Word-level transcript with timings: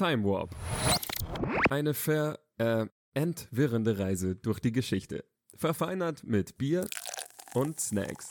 Time 0.00 0.24
Warp. 0.24 0.56
Eine 1.68 1.92
ver 1.92 2.38
äh, 2.56 2.86
entwirrende 3.12 3.98
Reise 3.98 4.34
durch 4.34 4.58
die 4.58 4.72
Geschichte. 4.72 5.26
Verfeinert 5.54 6.24
mit 6.24 6.56
Bier 6.56 6.86
und 7.52 7.78
Snacks. 7.78 8.30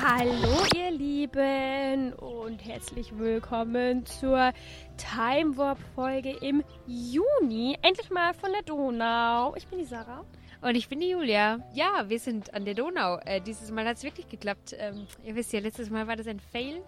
Hallo 0.00 0.62
ihr 0.76 0.92
Lieben 0.92 2.12
und 2.12 2.64
herzlich 2.64 3.18
willkommen 3.18 4.06
zur 4.06 4.52
Time 4.96 5.56
Warp 5.56 5.80
Folge 5.96 6.36
im 6.40 6.62
Juni. 6.86 7.76
Endlich 7.82 8.08
mal 8.10 8.32
von 8.32 8.52
der 8.52 8.62
Donau. 8.62 9.56
Ich 9.56 9.66
bin 9.66 9.80
die 9.80 9.84
Sarah. 9.84 10.24
Und 10.62 10.76
ich 10.76 10.88
bin 10.88 11.00
die 11.00 11.10
Julia. 11.10 11.68
Ja, 11.74 12.08
wir 12.08 12.20
sind 12.20 12.54
an 12.54 12.64
der 12.64 12.74
Donau. 12.74 13.18
Äh, 13.24 13.40
dieses 13.40 13.72
Mal 13.72 13.86
hat 13.86 13.96
es 13.96 14.04
wirklich 14.04 14.28
geklappt. 14.28 14.76
Ähm, 14.78 15.08
ihr 15.24 15.34
wisst 15.34 15.52
ja, 15.52 15.58
letztes 15.58 15.90
Mal 15.90 16.06
war 16.06 16.14
das 16.14 16.28
ein 16.28 16.38
Fail. 16.38 16.80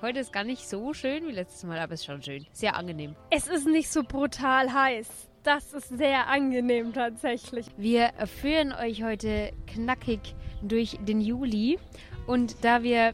Heute 0.00 0.20
ist 0.20 0.32
gar 0.32 0.44
nicht 0.44 0.68
so 0.68 0.94
schön 0.94 1.26
wie 1.26 1.32
letztes 1.32 1.64
Mal, 1.64 1.80
aber 1.80 1.94
es 1.94 2.00
ist 2.00 2.06
schon 2.06 2.22
schön. 2.22 2.46
Sehr 2.52 2.76
angenehm. 2.76 3.16
Es 3.30 3.48
ist 3.48 3.66
nicht 3.66 3.90
so 3.90 4.04
brutal 4.04 4.72
heiß. 4.72 5.08
Das 5.42 5.72
ist 5.72 5.88
sehr 5.88 6.28
angenehm 6.28 6.92
tatsächlich. 6.92 7.66
Wir 7.76 8.12
führen 8.40 8.72
euch 8.72 9.02
heute 9.02 9.50
knackig 9.66 10.36
durch 10.62 10.98
den 11.00 11.20
Juli. 11.20 11.80
Und 12.28 12.64
da 12.64 12.84
wir. 12.84 13.12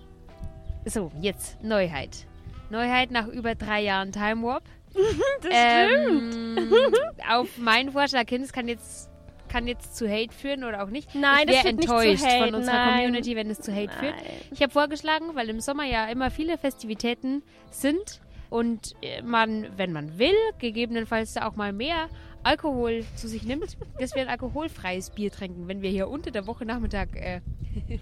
So, 0.85 1.11
jetzt 1.23 1.63
Neuheit. 1.63 2.27
Neuheit 2.69 3.11
nach 3.11 3.29
über 3.29 3.55
drei 3.55 3.81
Jahren 3.83 4.13
Time 4.13 4.43
Warp. 4.43 4.65
das 5.41 5.51
Ähm, 5.53 6.71
auf 7.31 7.57
meinen 7.57 7.93
Vorschlag 7.93 8.29
hin, 8.29 8.43
es 8.43 8.53
kann 8.53 8.69
jetzt, 8.69 9.09
kann 9.55 9.69
jetzt 9.69 9.97
zu 9.97 10.11
Hate 10.11 10.35
führen 10.35 10.65
oder 10.65 10.83
auch 10.83 10.91
nicht. 10.91 11.15
Nein, 11.15 11.47
ich 11.47 11.55
das 11.55 11.55
wäre 11.55 11.63
führt 11.63 11.77
nicht 11.77 11.89
zu 11.89 11.95
enttäuscht 11.95 12.25
Hate, 12.25 12.45
von 12.47 12.55
unserer 12.57 12.75
nein. 12.75 13.05
Community, 13.05 13.37
wenn 13.37 13.51
es 13.51 13.61
zu 13.61 13.73
Hate 13.73 13.93
führt. 13.93 14.17
Nein. 14.17 14.35
Ich 14.51 14.61
habe 14.63 14.73
vorgeschlagen, 14.73 15.27
weil 15.35 15.49
im 15.49 15.61
Sommer 15.61 15.85
ja 15.85 16.07
immer 16.07 16.33
viele 16.33 16.59
Festivitäten 16.59 17.45
sind 17.71 18.21
und 18.51 18.97
äh, 19.01 19.23
man, 19.23 19.69
wenn 19.77 19.93
man 19.93 20.19
will, 20.19 20.35
gegebenenfalls 20.59 21.37
auch 21.37 21.55
mal 21.55 21.73
mehr 21.73 22.09
Alkohol 22.43 23.05
zu 23.15 23.29
sich 23.29 23.45
nimmt, 23.45 23.77
dass 24.01 24.17
wir 24.17 24.23
ein 24.23 24.29
alkoholfreies 24.29 25.11
Bier 25.11 25.31
trinken, 25.31 25.69
wenn 25.69 25.83
wir 25.83 25.91
hier 25.91 26.09
unter 26.09 26.33
der 26.33 26.49
Woche 26.49 26.65
Nachmittag 26.65 27.15
äh, 27.15 27.41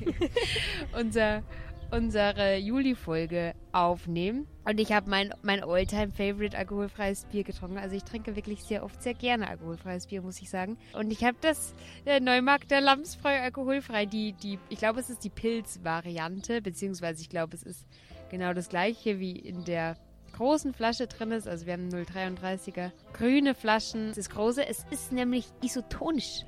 unser, 0.99 1.43
unsere 1.93 2.57
Juli-Folge 2.57 3.55
aufnehmen. 3.71 4.47
Und 4.65 4.81
ich 4.81 4.93
habe 4.93 5.11
mein, 5.11 5.35
mein 5.43 5.63
All-Time-Favorite 5.63 6.57
alkoholfreies 6.57 7.27
Bier 7.27 7.45
getrunken. 7.45 7.79
Also 7.79 7.95
ich 7.95 8.05
trinke 8.05 8.35
wirklich 8.35 8.63
sehr 8.65 8.83
oft 8.83 9.03
sehr 9.03 9.15
gerne 9.15 9.49
alkoholfreies 9.49 10.07
Bier, 10.07 10.23
muss 10.23 10.41
ich 10.41 10.49
sagen. 10.49 10.79
Und 10.95 11.11
ich 11.13 11.23
habe 11.23 11.37
das 11.41 11.75
äh, 12.07 12.19
Neumarkt 12.19 12.71
der 12.71 12.81
Lamsbräu 12.81 13.39
alkoholfrei. 13.39 14.07
Die, 14.07 14.33
die, 14.33 14.59
ich 14.71 14.79
glaube, 14.79 15.01
es 15.01 15.11
ist 15.11 15.23
die 15.23 15.31
Pilz-Variante, 15.31 16.63
beziehungsweise 16.63 17.21
ich 17.21 17.29
glaube, 17.29 17.55
es 17.55 17.63
ist 17.63 17.87
genau 18.31 18.55
das 18.55 18.71
gleiche 18.71 19.21
wie 19.21 19.33
in 19.33 19.65
der 19.65 19.97
großen 20.33 20.73
Flasche 20.73 21.07
drin 21.07 21.31
ist. 21.33 21.47
Also 21.47 21.67
wir 21.67 21.75
haben 21.75 21.91
0,33er 21.91 22.91
grüne 23.13 23.55
Flaschen. 23.55 24.13
Das 24.15 24.31
große, 24.31 24.67
es 24.67 24.87
ist 24.91 25.13
nämlich 25.13 25.47
isotonisch. 25.63 26.45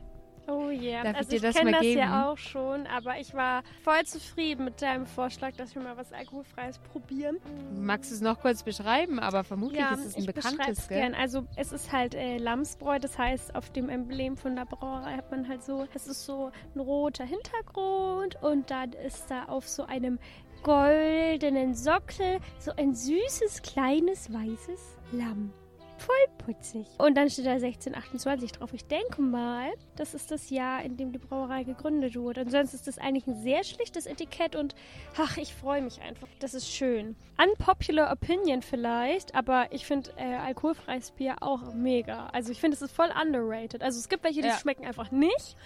Oh 0.47 0.69
ja, 0.69 1.03
Darf 1.03 1.13
ich 1.13 1.19
also 1.19 1.37
ich 1.37 1.43
das 1.43 1.55
kenne 1.57 1.73
das 1.73 1.81
geben? 1.81 2.01
ja 2.01 2.31
auch 2.31 2.37
schon, 2.37 2.87
aber 2.87 3.19
ich 3.19 3.33
war 3.33 3.63
voll 3.83 4.05
zufrieden 4.05 4.67
mit 4.67 4.83
deinem 4.83 5.07
Vorschlag, 5.07 5.53
dass 5.57 5.75
wir 5.75 5.81
mal 5.81 5.97
was 5.97 6.13
alkoholfreies 6.13 6.79
probieren. 6.81 7.39
Magst 7.75 8.11
du 8.11 8.15
es 8.15 8.21
noch 8.21 8.41
kurz 8.41 8.63
beschreiben? 8.63 9.19
Aber 9.19 9.43
vermutlich 9.45 9.81
Ja, 9.81 9.95
ist 9.95 10.05
es 10.05 10.17
ein 10.17 10.21
ich 10.21 10.27
bekanntes, 10.27 10.89
gell? 10.89 11.01
gern. 11.01 11.15
Also 11.15 11.47
es 11.57 11.73
ist 11.73 11.93
halt 11.93 12.15
äh, 12.15 12.37
Lamsbräu, 12.37 12.99
das 12.99 13.17
heißt 13.17 13.55
auf 13.55 13.71
dem 13.71 13.89
Emblem 13.89 14.37
von 14.37 14.55
der 14.55 14.67
Brauerei 14.67 15.17
hat 15.17 15.31
man 15.31 15.49
halt 15.49 15.63
so, 15.63 15.87
es 15.95 16.07
ist 16.07 16.27
so 16.27 16.51
ein 16.75 16.81
roter 16.81 17.25
Hintergrund 17.25 18.37
und 18.43 18.71
dann 18.71 18.93
ist 18.93 19.31
da 19.31 19.45
auf 19.47 19.67
so 19.67 19.85
einem 19.85 20.19
goldenen 20.63 21.75
Sockel 21.75 22.39
so 22.59 22.73
ein 22.77 22.95
süßes, 22.95 23.63
kleines, 23.63 24.33
weißes 24.33 24.99
Lamm. 25.13 25.53
Voll 25.97 26.17
putzig. 26.45 26.87
Und 26.99 27.15
dann 27.17 27.31
steht 27.31 27.47
da 27.47 27.53
1628 27.53 28.53
drauf. 28.53 28.73
Ich 28.75 28.85
denke 28.87 29.23
mal, 29.23 29.73
das 29.97 30.13
ist 30.15 30.31
das 30.31 30.51
Jahr, 30.51 30.83
in 30.83 30.97
dem 30.97 31.13
die 31.13 31.19
Brauerei 31.19 31.63
gegründet 31.65 32.17
wurde. 32.17 32.43
Ansonsten 32.43 32.77
ist 32.77 32.87
das 32.87 32.99
eigentlich 32.99 33.27
ein 33.27 33.43
sehr 33.43 33.63
schlichtes 33.65 34.07
Etikett 34.07 34.57
und 34.57 34.75
ach, 35.17 35.37
ich 35.37 35.55
freue 35.55 35.81
mich 35.83 36.01
einfach. 36.03 36.27
Das 36.41 36.53
ist 36.53 36.69
schön. 36.69 37.17
Unpopular 37.43 38.13
Opinion 38.13 38.63
vielleicht, 38.63 39.35
aber 39.35 39.69
ich 39.71 39.87
finde 39.87 40.11
äh, 40.17 40.35
alkoholfreies 40.37 41.13
Bier 41.13 41.37
auch 41.41 41.73
mega. 41.75 42.27
Also 42.33 42.51
ich 42.53 42.61
finde, 42.61 42.75
es 42.77 42.83
ist 42.83 42.93
voll 42.95 43.11
underrated. 43.21 43.83
Also 43.83 43.99
es 43.99 44.09
gibt 44.09 44.25
welche, 44.25 44.43
die 44.43 44.49
Ja. 44.49 44.59
schmecken 44.59 44.85
einfach 44.85 45.11
nicht. 45.11 45.57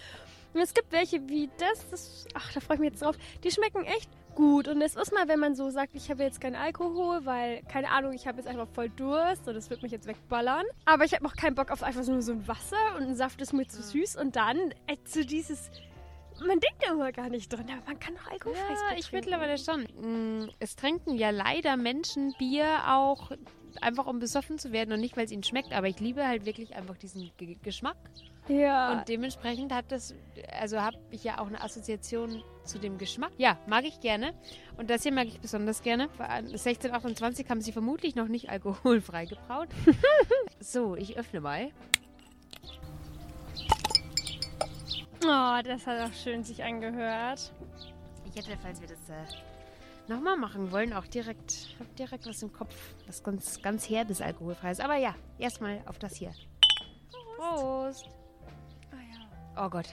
Und 0.55 0.61
es 0.61 0.73
gibt 0.75 0.93
welche 0.93 1.29
wie 1.29 1.49
das, 1.59 1.89
das, 1.91 2.27
ach, 2.35 2.53
da 2.53 2.61
freue 2.61 2.77
ich 2.77 2.81
mich 2.81 2.91
jetzt 2.91 3.03
drauf. 3.03 3.17
Die 3.45 3.51
schmecken 3.51 3.85
echt 3.85 4.09
gut. 4.35 4.69
Und 4.69 4.81
es 4.83 4.95
ist 4.97 5.13
mal, 5.13 5.29
wenn 5.29 5.39
man 5.41 5.55
so 5.55 5.71
sagt, 5.71 5.95
ich 5.95 6.11
habe 6.11 6.23
jetzt 6.23 6.41
keinen 6.41 6.57
Alkohol, 6.57 7.25
weil, 7.25 7.63
keine 7.65 7.91
Ahnung, 7.91 8.13
ich 8.13 8.27
habe 8.27 8.39
jetzt 8.39 8.47
einfach 8.47 8.69
voll 8.69 8.89
Durst 8.91 9.47
und 9.49 9.55
das 9.55 9.71
wird 9.71 9.83
mich 9.83 9.93
jetzt 9.93 10.07
wegballern. 10.07 10.65
Aber 10.85 11.05
ich 11.05 11.15
habe 11.15 11.25
auch 11.27 11.35
keinen 11.35 11.55
Bock 11.55 11.71
auf 11.71 11.83
einfach 11.83 12.07
nur 12.07 12.23
so 12.23 12.33
ein 12.33 12.47
Wasser 12.49 12.77
und 12.97 13.05
ein 13.05 13.15
Saft 13.17 13.41
ist 13.41 13.53
mir 13.53 13.67
zu 13.67 13.83
süß. 13.83 14.17
Und 14.17 14.37
dann 14.37 14.57
äh, 14.87 14.97
so 15.05 15.23
dieses, 15.25 15.71
man 16.41 16.61
denkt 16.61 16.83
da 16.87 16.93
immer 16.93 17.11
gar 17.13 17.29
nicht 17.29 17.53
dran, 17.53 17.67
aber 17.71 17.83
man 17.87 17.99
kann 17.99 18.15
auch 18.17 18.31
alkoholfreies 18.31 18.81
Ja, 18.81 18.89
Bier 18.91 18.99
ich 18.99 19.07
trinken. 19.09 19.31
mittlerweile 19.31 19.59
schon. 19.59 19.83
Mm, 20.43 20.51
Es 20.61 20.77
trinken 20.77 21.17
ja 21.17 21.31
leider 21.31 21.77
Menschen 21.77 22.35
Bier 22.39 22.67
auch 22.89 23.33
einfach 23.81 24.07
um 24.07 24.19
besoffen 24.19 24.59
zu 24.59 24.73
werden 24.73 24.93
und 24.93 25.01
nicht, 25.01 25.17
weil 25.17 25.25
es 25.25 25.33
ihnen 25.33 25.43
schmeckt. 25.43 25.73
Aber 25.73 25.89
ich 25.89 26.01
liebe 26.01 26.27
halt 26.27 26.45
wirklich 26.47 26.75
einfach 26.75 26.97
diesen 26.97 27.31
Ge 27.37 27.57
Geschmack. 27.63 27.97
Ja. 28.49 28.93
Und 28.93 29.09
dementsprechend 29.09 29.73
hat 29.73 29.93
das, 29.93 30.15
also 30.59 30.81
habe 30.81 30.97
ich 31.11 31.23
ja 31.25 31.39
auch 31.39 31.47
eine 31.47 31.63
Assoziation 31.63 32.43
zu 32.65 32.79
dem 32.79 32.99
Geschmack. 32.99 33.33
Ja, 33.37 33.59
mag 33.67 33.85
ich 33.85 34.01
gerne. 34.01 34.33
Und 34.77 34.91
das 34.91 35.03
hier 35.03 35.13
mag 35.13 35.27
ich 35.27 35.41
besonders 35.41 35.83
gerne. 35.83 36.09
Vor 36.11 36.29
allem 36.29 36.47
1628 36.47 37.49
haben 37.51 37.61
sie 37.61 37.73
vermutlich 37.73 38.15
noch 38.15 38.29
nicht 38.29 38.49
alkoholfrei 38.49 39.27
gebraut. 39.27 39.69
so, 40.61 40.97
ich 40.97 41.19
öffne 41.19 41.41
mal. 41.41 41.71
oh, 45.25 45.63
das 45.65 45.87
hat 45.87 46.01
auch 46.01 46.15
schön 46.15 46.43
sich 46.45 46.63
angehört. 46.65 47.53
Ich 48.25 48.37
hätte, 48.37 48.59
falls 48.63 48.81
wir 48.81 48.89
das 48.89 49.09
äh, 49.11 49.48
nochmal 50.09 50.37
machen 50.37 50.71
wollen, 50.73 50.93
auch 50.93 51.07
direkt, 51.07 51.69
hab 51.79 51.95
direkt 51.97 52.27
was 52.27 52.43
im 52.43 52.53
Kopf, 52.53 52.75
was 53.07 53.23
ganz, 53.23 53.61
ganz 53.63 53.89
herbes 53.89 54.21
alkoholfreies. 54.21 54.81
Aber 54.81 54.97
ja, 54.97 55.15
erstmal 55.39 55.83
auf 55.87 55.99
das 55.99 56.17
hier. 56.17 56.33
Prost. 57.37 58.09
Ah 58.91 58.97
ja. 58.97 59.65
Oh 59.67 59.71
Gott. 59.71 59.89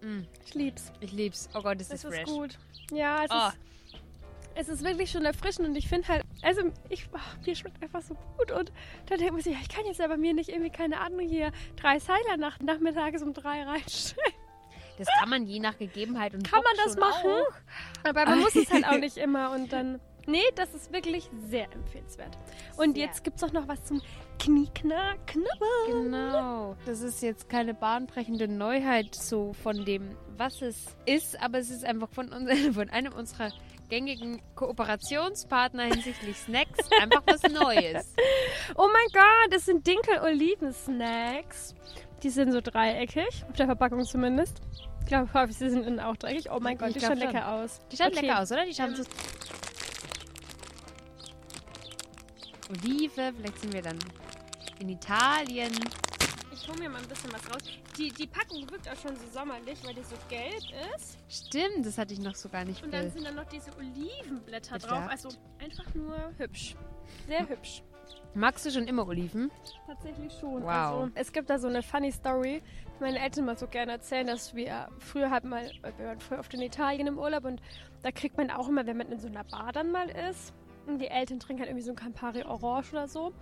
Mm, 0.00 0.22
Ich 0.46 0.54
lieb's. 0.54 0.92
ich 1.00 1.12
lieb's. 1.12 1.48
Oh 1.54 1.62
Gott, 1.62 1.80
ist 1.80 1.92
Es 1.92 2.04
ist 2.04 2.14
fresh. 2.14 2.28
gut. 2.28 2.58
Ja, 2.92 3.24
es 3.24 3.30
Oh. 3.30 3.48
ist. 3.48 3.58
Es 4.54 4.68
ist 4.68 4.82
wirklich 4.82 5.08
schon 5.12 5.24
erfrischend 5.24 5.68
und 5.68 5.76
ich 5.76 5.86
finde 5.88 6.08
halt, 6.08 6.24
also 6.42 6.62
ich, 6.88 7.08
ach, 7.12 7.36
mir 7.46 7.54
schmeckt 7.54 7.80
einfach 7.80 8.02
so 8.02 8.16
gut 8.36 8.50
und 8.50 8.72
dann 9.06 9.18
denkt 9.18 9.32
man 9.32 9.40
sich, 9.42 9.56
ich 9.60 9.68
kann 9.68 9.84
jetzt 9.86 10.00
aber 10.00 10.16
mir 10.16 10.34
nicht 10.34 10.48
irgendwie, 10.48 10.70
keine 10.70 10.98
Ahnung, 11.00 11.20
hier 11.20 11.52
drei 11.76 12.00
Seiler 12.00 12.36
nach, 12.38 12.58
nachmittags 12.58 13.22
um 13.22 13.32
drei 13.32 13.62
reinstellen. 13.62 14.32
Das 14.98 15.08
kann 15.18 15.28
man 15.28 15.46
je 15.46 15.60
nach 15.60 15.78
Gegebenheit 15.78 16.34
und 16.34 16.42
Kann 16.44 16.60
Bock 16.60 16.64
man 16.64 16.84
das 16.84 16.94
schon 16.94 17.00
machen? 17.00 17.44
Auch. 17.46 18.08
Aber 18.08 18.24
man 18.26 18.40
muss 18.40 18.56
es 18.56 18.70
halt 18.70 18.84
auch 18.86 18.98
nicht 18.98 19.16
immer 19.16 19.52
und 19.52 19.72
dann, 19.72 20.00
nee, 20.26 20.42
das 20.54 20.74
ist 20.74 20.92
wirklich 20.92 21.30
sehr 21.48 21.72
empfehlenswert. 21.72 22.36
Und 22.76 22.96
Sehr. 22.96 23.06
jetzt 23.06 23.24
gibt's 23.24 23.42
auch 23.44 23.52
noch 23.52 23.68
was 23.68 23.84
zum 23.84 24.02
Knieknack, 24.38 25.26
knabbern. 25.26 26.04
Genau. 26.04 26.76
Das 26.86 27.00
ist 27.00 27.22
jetzt 27.22 27.48
keine 27.48 27.74
bahnbrechende 27.74 28.46
Neuheit 28.48 29.14
so 29.14 29.52
von 29.52 29.84
dem, 29.84 30.16
was 30.36 30.62
es 30.62 30.96
ist, 31.06 31.40
aber 31.42 31.58
es 31.58 31.70
ist 31.70 31.84
einfach 31.84 32.08
von, 32.10 32.32
uns, 32.32 32.50
von 32.74 32.88
einem 32.90 33.12
unserer 33.12 33.50
gängigen 33.88 34.40
Kooperationspartner 34.54 35.84
hinsichtlich 35.84 36.36
Snacks 36.36 36.88
einfach 37.00 37.22
was 37.26 37.42
Neues. 37.52 38.14
Oh 38.76 38.86
mein 38.92 39.06
Gott, 39.12 39.52
das 39.52 39.64
sind 39.64 39.86
Dinkel-Oliven-Snacks. 39.86 41.74
Die 42.22 42.30
sind 42.30 42.52
so 42.52 42.60
dreieckig, 42.60 43.44
auf 43.48 43.56
der 43.56 43.66
Verpackung 43.66 44.04
zumindest. 44.04 44.60
Ich 45.10 45.30
glaube, 45.32 45.52
sie 45.52 45.70
sind 45.70 45.84
innen 45.86 46.00
auch 46.00 46.16
dreckig. 46.16 46.50
Oh 46.50 46.58
mein 46.60 46.76
Gott, 46.76 46.88
Ich 46.88 46.94
die 46.98 47.00
schauen 47.00 47.16
lecker 47.16 47.48
aus. 47.48 47.80
Die 47.90 47.96
schauen 47.96 48.08
Okay. 48.08 48.20
lecker 48.26 48.40
aus, 48.40 48.52
oder? 48.52 48.66
Die 48.66 48.74
schauen 48.74 48.94
so. 48.94 49.04
Olive, 52.70 53.32
vielleicht 53.36 53.58
sind 53.60 53.72
wir 53.72 53.80
dann 53.82 53.98
in 54.80 54.90
Italien. 54.90 55.72
Ich 56.52 56.68
hole 56.68 56.78
mir 56.78 56.90
mal 56.90 57.00
ein 57.00 57.08
bisschen 57.08 57.32
was 57.32 57.42
raus. 57.50 57.62
Die, 57.96 58.10
die 58.12 58.26
Packung 58.26 58.70
wirkt 58.70 58.86
auch 58.88 58.96
schon 58.96 59.16
so 59.16 59.22
sommerlich, 59.32 59.78
weil 59.84 59.94
die 59.94 60.02
so 60.02 60.16
gelb 60.28 60.62
ist. 60.94 61.16
Stimmt, 61.28 61.86
das 61.86 61.96
hatte 61.96 62.12
ich 62.12 62.20
noch 62.20 62.34
so 62.34 62.48
gar 62.50 62.64
nicht 62.66 62.82
Und 62.82 62.92
dann 62.92 63.02
ge- 63.04 63.10
sind 63.10 63.24
da 63.24 63.30
noch 63.30 63.46
diese 63.48 63.70
Olivenblätter 63.78 64.74
Bedacht. 64.78 64.90
drauf. 64.90 65.08
Also 65.10 65.28
einfach 65.58 65.94
nur 65.94 66.16
hübsch. 66.36 66.76
Sehr 67.26 67.48
hübsch. 67.48 67.82
Magst 68.34 68.66
du 68.66 68.70
schon 68.70 68.86
immer 68.86 69.06
Oliven? 69.08 69.50
Tatsächlich 69.86 70.32
schon. 70.38 70.62
Wow. 70.62 70.68
Also, 70.68 71.10
es 71.14 71.32
gibt 71.32 71.48
da 71.48 71.58
so 71.58 71.66
eine 71.68 71.82
funny 71.82 72.12
Story, 72.12 72.62
meine 73.00 73.18
Eltern 73.18 73.44
mal 73.44 73.56
so 73.56 73.66
gerne 73.66 73.92
erzählen, 73.92 74.26
dass 74.26 74.54
wir 74.54 74.88
früher 74.98 75.30
halt 75.30 75.44
mal, 75.44 75.70
wir 75.96 76.06
waren 76.06 76.20
früher 76.20 76.38
oft 76.38 76.52
in 76.54 76.62
Italien 76.62 77.06
im 77.06 77.18
Urlaub 77.18 77.44
und 77.44 77.60
da 78.02 78.10
kriegt 78.10 78.36
man 78.36 78.50
auch 78.50 78.68
immer, 78.68 78.86
wenn 78.86 78.96
man 78.96 79.10
in 79.10 79.18
so 79.18 79.28
einer 79.28 79.44
Bar 79.44 79.72
dann 79.72 79.90
mal 79.90 80.08
ist, 80.30 80.52
und 80.88 80.98
die 81.00 81.08
Eltern 81.08 81.38
trinken 81.38 81.60
halt 81.60 81.70
irgendwie 81.70 81.84
so 81.84 81.92
ein 81.92 81.96
Campari 81.96 82.42
Orange 82.42 82.92
oder 82.92 83.08
so, 83.08 83.32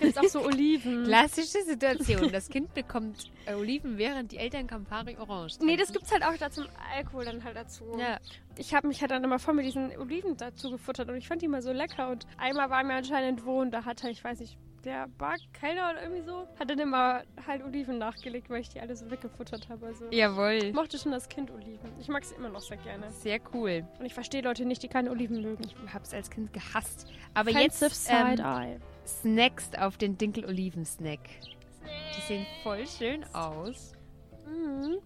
gibt 0.00 0.18
auch 0.18 0.24
so 0.24 0.44
Oliven. 0.44 1.04
Klassische 1.06 1.62
Situation. 1.64 2.30
Das 2.32 2.48
Kind 2.48 2.72
bekommt 2.74 3.30
äh, 3.44 3.54
Oliven, 3.54 3.98
während 3.98 4.32
die 4.32 4.38
Eltern 4.38 4.66
Campari 4.66 5.16
Orange 5.16 5.58
Nee, 5.60 5.76
das 5.76 5.88
trinken. 5.88 5.92
gibt's 5.92 6.12
halt 6.12 6.24
auch 6.24 6.36
da 6.38 6.50
zum 6.50 6.66
Alkohol 6.94 7.24
dann 7.24 7.44
halt 7.44 7.56
dazu. 7.56 7.84
Ja. 7.98 8.18
Ich 8.56 8.74
habe 8.74 8.86
mich 8.88 9.00
halt 9.00 9.10
dann 9.10 9.24
immer 9.24 9.38
voll 9.38 9.54
mit 9.54 9.66
diesen 9.66 9.96
Oliven 9.98 10.36
dazu 10.36 10.70
gefuttert 10.70 11.08
und 11.08 11.16
ich 11.16 11.26
fand 11.26 11.42
die 11.42 11.48
mal 11.48 11.62
so 11.62 11.72
lecker. 11.72 12.08
Und 12.08 12.26
einmal 12.38 12.70
waren 12.70 12.88
wir 12.88 12.96
anscheinend 12.96 13.44
wo 13.44 13.60
und 13.60 13.72
da 13.72 13.84
hat 13.84 14.04
er, 14.04 14.10
ich 14.10 14.22
weiß 14.22 14.40
nicht, 14.40 14.56
der 14.86 15.08
Barkellner 15.18 15.90
oder 15.90 16.02
irgendwie 16.02 16.22
so, 16.22 16.48
hat 16.58 16.70
dann 16.70 16.78
immer 16.78 17.22
halt 17.46 17.62
Oliven 17.64 17.98
nachgelegt, 17.98 18.48
weil 18.48 18.60
ich 18.60 18.68
die 18.68 18.80
alle 18.80 18.96
so 18.96 19.10
weggefuttert 19.10 19.68
habe. 19.68 19.86
Also 19.86 20.06
Jawohl. 20.10 20.52
ich 20.52 20.72
mochte 20.72 20.98
schon 20.98 21.12
als 21.12 21.28
Kind 21.28 21.50
Oliven. 21.50 21.90
Ich 22.00 22.08
mag 22.08 22.24
sie 22.24 22.34
immer 22.36 22.48
noch 22.48 22.60
sehr 22.60 22.76
gerne. 22.78 23.10
Sehr 23.10 23.40
cool. 23.52 23.84
Und 23.98 24.06
ich 24.06 24.14
verstehe 24.14 24.42
Leute 24.42 24.64
nicht, 24.64 24.82
die 24.82 24.88
keine 24.88 25.10
Oliven 25.10 25.42
mögen. 25.42 25.64
Ich 25.64 25.74
hab's 25.92 26.14
als 26.14 26.30
Kind 26.30 26.52
gehasst. 26.52 27.06
Aber 27.34 27.50
Offensive 27.50 27.84
jetzt 27.86 28.08
ähm, 28.10 28.36
Side-Eye. 28.36 28.78
snackst 29.06 29.78
auf 29.78 29.96
den 29.98 30.16
Dinkel-Oliven-Snack. 30.16 31.20
Die 32.16 32.20
sehen 32.22 32.46
voll 32.62 32.86
schön 32.86 33.24
aus. 33.34 33.92
Mhm. 34.46 34.98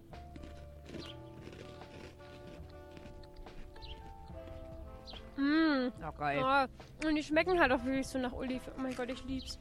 Mm. 5.41 5.91
Oh, 6.07 6.11
geil. 6.17 6.43
Oh, 6.43 7.07
und 7.07 7.15
die 7.15 7.23
schmecken 7.23 7.59
halt 7.59 7.71
auch 7.71 7.83
wirklich 7.83 8.07
so 8.07 8.19
nach 8.19 8.33
Olive. 8.33 8.61
Oh 8.77 8.81
mein 8.81 8.95
Gott, 8.95 9.09
ich 9.09 9.23
lieb's. 9.25 9.59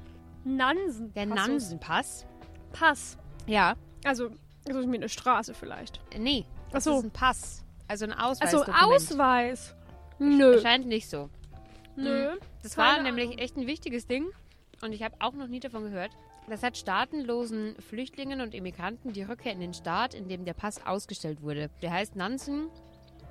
Nansen. 0.44 1.12
Der. 1.14 1.26
Nansenpass. 1.26 2.26
Pass. 2.72 3.19
Ja. 3.46 3.75
Also, 4.04 4.31
das 4.64 4.76
ist 4.76 4.87
mir 4.87 4.96
eine 4.96 5.08
Straße 5.08 5.52
vielleicht. 5.52 6.00
Nee. 6.16 6.44
Das 6.70 6.84
so. 6.84 6.98
ist 6.98 7.04
ein 7.04 7.10
Pass. 7.10 7.64
Also 7.88 8.04
ein 8.04 8.12
Ausweis. 8.12 8.54
Also 8.54 8.72
Ausweis. 8.72 9.75
Nö. 10.20 10.60
Scheint 10.60 10.87
nicht 10.87 11.08
so. 11.08 11.28
Nö. 11.96 12.37
Das 12.62 12.76
war 12.76 12.92
Keine 12.92 13.04
nämlich 13.04 13.26
Ahnung. 13.26 13.38
echt 13.38 13.56
ein 13.56 13.66
wichtiges 13.66 14.06
Ding. 14.06 14.28
Und 14.81 14.92
ich 14.92 15.02
habe 15.02 15.16
auch 15.19 15.32
noch 15.32 15.49
nie 15.49 15.60
davon 15.60 15.82
gehört. 15.82 16.12
Das 16.49 16.62
hat 16.62 16.76
staatenlosen 16.76 17.75
Flüchtlingen 17.81 18.40
und 18.40 18.54
Immigranten 18.54 19.12
die 19.12 19.22
Rückkehr 19.22 19.52
in 19.52 19.58
den 19.58 19.75
Staat, 19.75 20.14
in 20.14 20.28
dem 20.28 20.44
der 20.44 20.54
Pass 20.54 20.87
ausgestellt 20.87 21.42
wurde. 21.42 21.70
Der 21.82 21.90
heißt 21.92 22.14
Nansen, 22.14 22.69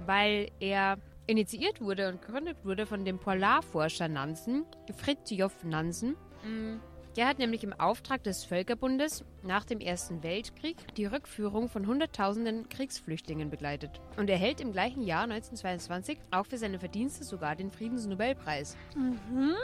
weil 0.06 0.50
er 0.60 0.98
initiiert 1.28 1.82
wurde 1.82 2.10
und 2.10 2.22
gegründet 2.22 2.58
wurde 2.64 2.86
von 2.86 3.04
dem 3.06 3.18
Polarforscher 3.20 4.08
Nansen, 4.08 4.66
Fridtjof 4.96 5.64
Nansen. 5.64 6.12
Mm, 6.44 6.78
Der 7.16 7.28
hat 7.28 7.40
nämlich 7.40 7.64
im 7.64 7.74
Auftrag 7.74 8.22
des 8.24 8.44
Völkerbundes 8.44 9.24
nach 9.42 9.64
dem 9.66 9.80
Ersten 9.80 10.22
Weltkrieg 10.22 10.76
die 10.98 11.06
Rückführung 11.06 11.70
von 11.70 11.88
Hunderttausenden 11.88 12.68
Kriegsflüchtlingen 12.70 13.50
begleitet. 13.50 14.02
Und 14.18 14.30
erhält 14.30 14.60
im 14.62 14.72
gleichen 14.74 15.02
Jahr 15.02 15.24
1922 15.24 16.20
auch 16.32 16.46
für 16.46 16.58
seine 16.58 16.78
Verdienste 16.78 17.24
sogar 17.24 17.56
den 17.56 17.72
Friedensnobelpreis. 17.72 18.76
Mhm. 18.96 19.56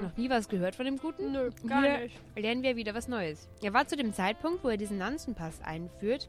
Noch 0.00 0.16
nie 0.16 0.30
was 0.30 0.48
gehört 0.48 0.76
von 0.76 0.84
dem 0.86 0.96
Guten? 0.96 1.32
Nö, 1.32 1.50
gar 1.68 1.82
Hier 1.82 1.98
nicht. 2.04 2.20
lernen 2.36 2.62
wir 2.62 2.76
wieder 2.76 2.94
was 2.94 3.08
Neues. 3.08 3.48
Er 3.62 3.74
war 3.74 3.86
zu 3.86 3.96
dem 3.96 4.12
Zeitpunkt, 4.14 4.62
wo 4.64 4.68
er 4.68 4.76
diesen 4.76 4.96
Nansenpass 4.98 5.60
einführt, 5.62 6.28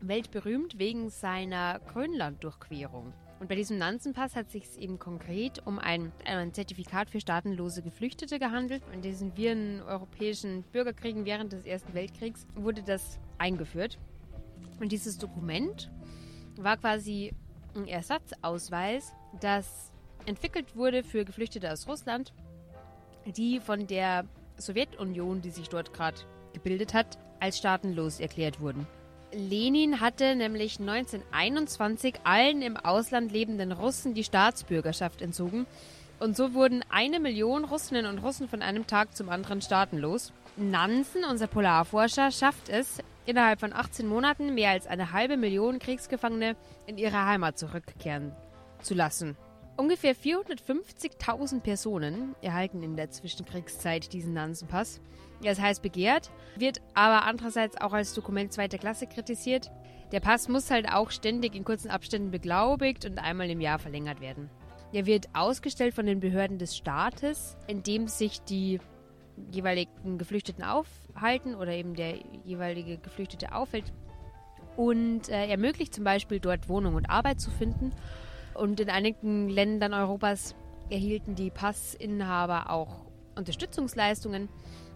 weltberühmt 0.00 0.78
wegen 0.78 1.10
seiner 1.10 1.80
Grönland-Durchquerung. 1.92 3.12
Und 3.40 3.48
bei 3.48 3.54
diesem 3.54 3.78
Nansenpass 3.78 4.36
hat 4.36 4.46
es 4.46 4.52
sich 4.52 4.78
eben 4.78 4.98
konkret 4.98 5.66
um 5.66 5.78
ein, 5.78 6.12
ein 6.26 6.52
Zertifikat 6.52 7.08
für 7.08 7.20
staatenlose 7.20 7.82
Geflüchtete 7.82 8.38
gehandelt. 8.38 8.82
In 8.92 9.00
diesen 9.00 9.34
viren 9.36 9.80
europäischen 9.82 10.62
Bürgerkriegen 10.64 11.24
während 11.24 11.52
des 11.52 11.64
Ersten 11.64 11.94
Weltkriegs 11.94 12.46
wurde 12.54 12.82
das 12.82 13.18
eingeführt. 13.38 13.98
Und 14.78 14.92
dieses 14.92 15.16
Dokument 15.16 15.90
war 16.56 16.76
quasi 16.76 17.32
ein 17.74 17.88
Ersatzausweis, 17.88 19.14
das 19.40 19.90
entwickelt 20.26 20.76
wurde 20.76 21.02
für 21.02 21.24
Geflüchtete 21.24 21.72
aus 21.72 21.88
Russland, 21.88 22.34
die 23.24 23.60
von 23.60 23.86
der 23.86 24.24
Sowjetunion, 24.58 25.40
die 25.40 25.50
sich 25.50 25.68
dort 25.68 25.94
gerade 25.94 26.20
gebildet 26.52 26.92
hat, 26.92 27.18
als 27.40 27.56
staatenlos 27.56 28.20
erklärt 28.20 28.60
wurden. 28.60 28.86
Lenin 29.32 30.00
hatte 30.00 30.34
nämlich 30.34 30.80
1921 30.80 32.20
allen 32.24 32.62
im 32.62 32.76
Ausland 32.76 33.32
lebenden 33.32 33.72
Russen 33.72 34.14
die 34.14 34.24
Staatsbürgerschaft 34.24 35.22
entzogen. 35.22 35.66
Und 36.18 36.36
so 36.36 36.52
wurden 36.52 36.84
eine 36.90 37.20
Million 37.20 37.64
Russinnen 37.64 38.06
und 38.06 38.18
Russen 38.18 38.48
von 38.48 38.60
einem 38.60 38.86
Tag 38.86 39.16
zum 39.16 39.30
anderen 39.30 39.62
staatenlos. 39.62 40.32
Nansen, 40.56 41.24
unser 41.24 41.46
Polarforscher, 41.46 42.30
schafft 42.30 42.68
es, 42.68 42.98
innerhalb 43.24 43.60
von 43.60 43.72
18 43.72 44.06
Monaten 44.06 44.54
mehr 44.54 44.70
als 44.70 44.86
eine 44.86 45.12
halbe 45.12 45.36
Million 45.36 45.78
Kriegsgefangene 45.78 46.56
in 46.86 46.98
ihre 46.98 47.24
Heimat 47.24 47.58
zurückkehren 47.58 48.32
zu 48.82 48.94
lassen. 48.94 49.36
Ungefähr 49.76 50.14
450.000 50.14 51.60
Personen 51.60 52.34
erhalten 52.42 52.82
in 52.82 52.96
der 52.96 53.10
Zwischenkriegszeit 53.10 54.12
diesen 54.12 54.34
Nansenpass. 54.34 55.00
Er 55.42 55.52
ist 55.52 55.60
heiß 55.60 55.80
begehrt, 55.80 56.30
wird 56.56 56.80
aber 56.94 57.24
andererseits 57.24 57.80
auch 57.80 57.92
als 57.92 58.14
Dokument 58.14 58.52
zweiter 58.52 58.78
Klasse 58.78 59.06
kritisiert. 59.06 59.70
Der 60.12 60.20
Pass 60.20 60.48
muss 60.48 60.70
halt 60.70 60.92
auch 60.92 61.10
ständig 61.10 61.54
in 61.54 61.64
kurzen 61.64 61.90
Abständen 61.90 62.30
beglaubigt 62.30 63.04
und 63.04 63.18
einmal 63.18 63.48
im 63.48 63.60
Jahr 63.60 63.78
verlängert 63.78 64.20
werden. 64.20 64.50
Er 64.92 65.06
wird 65.06 65.28
ausgestellt 65.34 65.94
von 65.94 66.04
den 66.04 66.20
Behörden 66.20 66.58
des 66.58 66.76
Staates, 66.76 67.56
in 67.68 67.82
dem 67.82 68.08
sich 68.08 68.42
die 68.42 68.80
jeweiligen 69.50 70.18
Geflüchteten 70.18 70.64
aufhalten 70.64 71.54
oder 71.54 71.72
eben 71.72 71.94
der 71.94 72.16
jeweilige 72.44 72.98
Geflüchtete 72.98 73.54
aufhält 73.54 73.92
und 74.76 75.28
äh, 75.28 75.46
ermöglicht 75.46 75.94
zum 75.94 76.04
Beispiel 76.04 76.40
dort 76.40 76.68
Wohnung 76.68 76.94
und 76.94 77.08
Arbeit 77.08 77.40
zu 77.40 77.50
finden. 77.50 77.92
Und 78.54 78.80
in 78.80 78.90
einigen 78.90 79.48
Ländern 79.48 79.94
Europas 79.94 80.54
erhielten 80.90 81.34
die 81.34 81.50
Passinhaber 81.50 82.70
auch 82.70 83.06
Unterstützungsleistungen. 83.36 84.48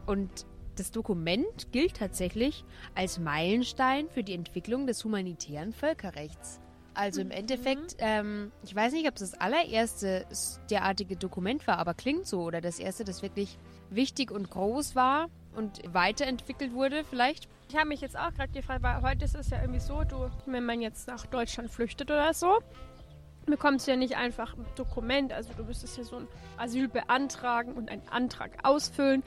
Und 0.07 0.47
das 0.77 0.91
Dokument 0.91 1.73
gilt 1.73 1.97
tatsächlich 1.97 2.65
als 2.95 3.19
Meilenstein 3.19 4.09
für 4.09 4.25
die 4.25 4.35
Entwicklung 4.35 4.87
des 4.87 5.05
humanitären 5.05 5.73
Völkerrechts. 5.73 6.61
Also 6.95 7.21
im 7.21 7.33
Endeffekt, 7.33 7.97
ähm, 7.99 8.53
ich 8.63 8.75
weiß 8.75 8.93
nicht, 8.93 9.09
ob 9.09 9.15
es 9.15 9.31
das 9.31 9.41
allererste 9.41 10.27
derartige 10.71 11.17
Dokument 11.17 11.67
war, 11.67 11.79
aber 11.79 11.93
klingt 11.93 12.27
so. 12.27 12.43
Oder 12.43 12.61
das 12.61 12.79
erste, 12.79 13.05
das 13.05 13.23
wirklich 13.23 13.59
wichtig 13.91 14.31
und 14.31 14.49
groß 14.51 14.95
war 14.95 15.29
und 15.57 15.81
weiterentwickelt 15.93 16.73
wurde 16.73 17.05
vielleicht. 17.05 17.49
Ich 17.69 17.77
habe 17.77 17.89
mich 17.89 18.01
jetzt 18.01 18.17
auch 18.17 18.33
gerade 18.33 18.53
gefragt, 18.53 18.83
weil 18.83 19.03
heute 19.03 19.25
ist 19.25 19.35
es 19.35 19.51
ja 19.51 19.61
irgendwie 19.61 19.81
so, 19.81 20.05
du, 20.05 20.31
wenn 20.47 20.65
man 20.65 20.81
jetzt 20.81 21.09
nach 21.09 21.27
Deutschland 21.27 21.71
flüchtet 21.71 22.11
oder 22.11 22.33
so, 22.33 22.61
bekommst 23.47 23.87
du 23.87 23.93
ja 23.93 23.97
nicht 23.97 24.17
einfach 24.17 24.57
ein 24.57 24.65
Dokument. 24.77 25.33
Also 25.33 25.53
du 25.57 25.65
müsstest 25.65 25.99
ja 25.99 26.05
so 26.05 26.17
ein 26.17 26.29
Asyl 26.57 26.89
beantragen 26.89 27.73
und 27.75 27.91
einen 27.91 28.07
Antrag 28.09 28.59
ausfüllen, 28.63 29.23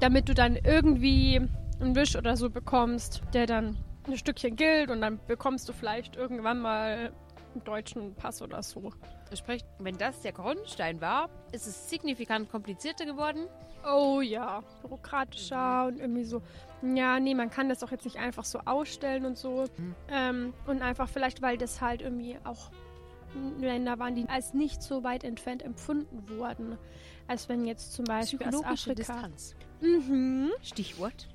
damit 0.00 0.28
du 0.28 0.34
dann 0.34 0.56
irgendwie 0.56 1.40
einen 1.80 1.96
Wisch 1.96 2.16
oder 2.16 2.36
so 2.36 2.50
bekommst, 2.50 3.22
der 3.32 3.46
dann 3.46 3.76
ein 4.06 4.16
Stückchen 4.16 4.56
gilt 4.56 4.90
und 4.90 5.00
dann 5.00 5.18
bekommst 5.26 5.68
du 5.68 5.72
vielleicht 5.72 6.16
irgendwann 6.16 6.60
mal 6.60 7.12
einen 7.54 7.64
deutschen 7.64 8.14
Pass 8.14 8.42
oder 8.42 8.62
so. 8.62 8.92
Sprich, 9.34 9.64
wenn 9.78 9.96
das 9.96 10.20
der 10.20 10.32
Grundstein 10.32 11.00
war, 11.00 11.28
ist 11.52 11.66
es 11.66 11.88
signifikant 11.88 12.50
komplizierter 12.50 13.06
geworden. 13.06 13.46
Oh 13.86 14.20
ja, 14.20 14.62
bürokratischer 14.82 15.86
und 15.86 15.98
irgendwie 15.98 16.24
so. 16.24 16.42
Ja, 16.82 17.20
nee, 17.20 17.34
man 17.34 17.50
kann 17.50 17.68
das 17.68 17.80
doch 17.80 17.90
jetzt 17.90 18.04
nicht 18.04 18.18
einfach 18.18 18.44
so 18.44 18.60
ausstellen 18.64 19.24
und 19.24 19.36
so. 19.36 19.64
Mhm. 19.76 19.94
Ähm, 20.08 20.54
und 20.66 20.82
einfach 20.82 21.08
vielleicht, 21.08 21.42
weil 21.42 21.58
das 21.58 21.80
halt 21.80 22.02
irgendwie 22.02 22.38
auch 22.44 22.70
Länder 23.58 23.98
waren, 23.98 24.14
die 24.14 24.28
als 24.28 24.54
nicht 24.54 24.82
so 24.82 25.04
weit 25.04 25.24
entfernt 25.24 25.62
empfunden 25.62 26.28
wurden, 26.28 26.78
als 27.26 27.48
wenn 27.48 27.64
jetzt 27.64 27.92
zum 27.92 28.04
Beispiel 28.04 28.40
aus 28.40 28.46
Psychologische 28.46 28.90
Afrika. 28.90 28.94
Distanz. 28.94 29.54
Mhm. 29.80 30.50
Stichwort. 30.62 31.28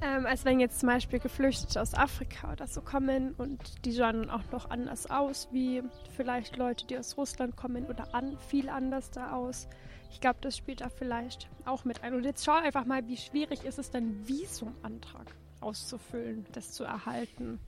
Ähm, 0.00 0.24
als 0.26 0.44
wenn 0.44 0.60
jetzt 0.60 0.80
zum 0.80 0.88
Beispiel 0.88 1.18
Geflüchtete 1.18 1.80
aus 1.80 1.94
Afrika 1.94 2.52
oder 2.52 2.66
so 2.66 2.80
kommen 2.80 3.34
und 3.34 3.84
die 3.84 3.92
sahen 3.92 4.30
auch 4.30 4.42
noch 4.50 4.70
anders 4.70 5.10
aus, 5.10 5.48
wie 5.52 5.82
vielleicht 6.16 6.56
Leute, 6.56 6.86
die 6.86 6.98
aus 6.98 7.16
Russland 7.18 7.56
kommen 7.56 7.86
oder 7.86 8.14
an, 8.14 8.38
viel 8.48 8.68
anders 8.70 9.10
da 9.10 9.32
aus. 9.32 9.68
Ich 10.10 10.20
glaube, 10.20 10.38
das 10.40 10.56
spielt 10.56 10.80
da 10.80 10.88
vielleicht 10.88 11.48
auch 11.64 11.84
mit 11.84 12.02
ein. 12.02 12.14
Und 12.14 12.24
jetzt 12.24 12.44
schau 12.44 12.54
einfach 12.54 12.86
mal, 12.86 13.06
wie 13.08 13.16
schwierig 13.16 13.64
ist 13.64 13.78
es 13.78 13.90
denn, 13.90 14.26
Visumantrag 14.26 15.34
auszufüllen, 15.60 16.46
das 16.52 16.72
zu 16.72 16.84
erhalten. 16.84 17.58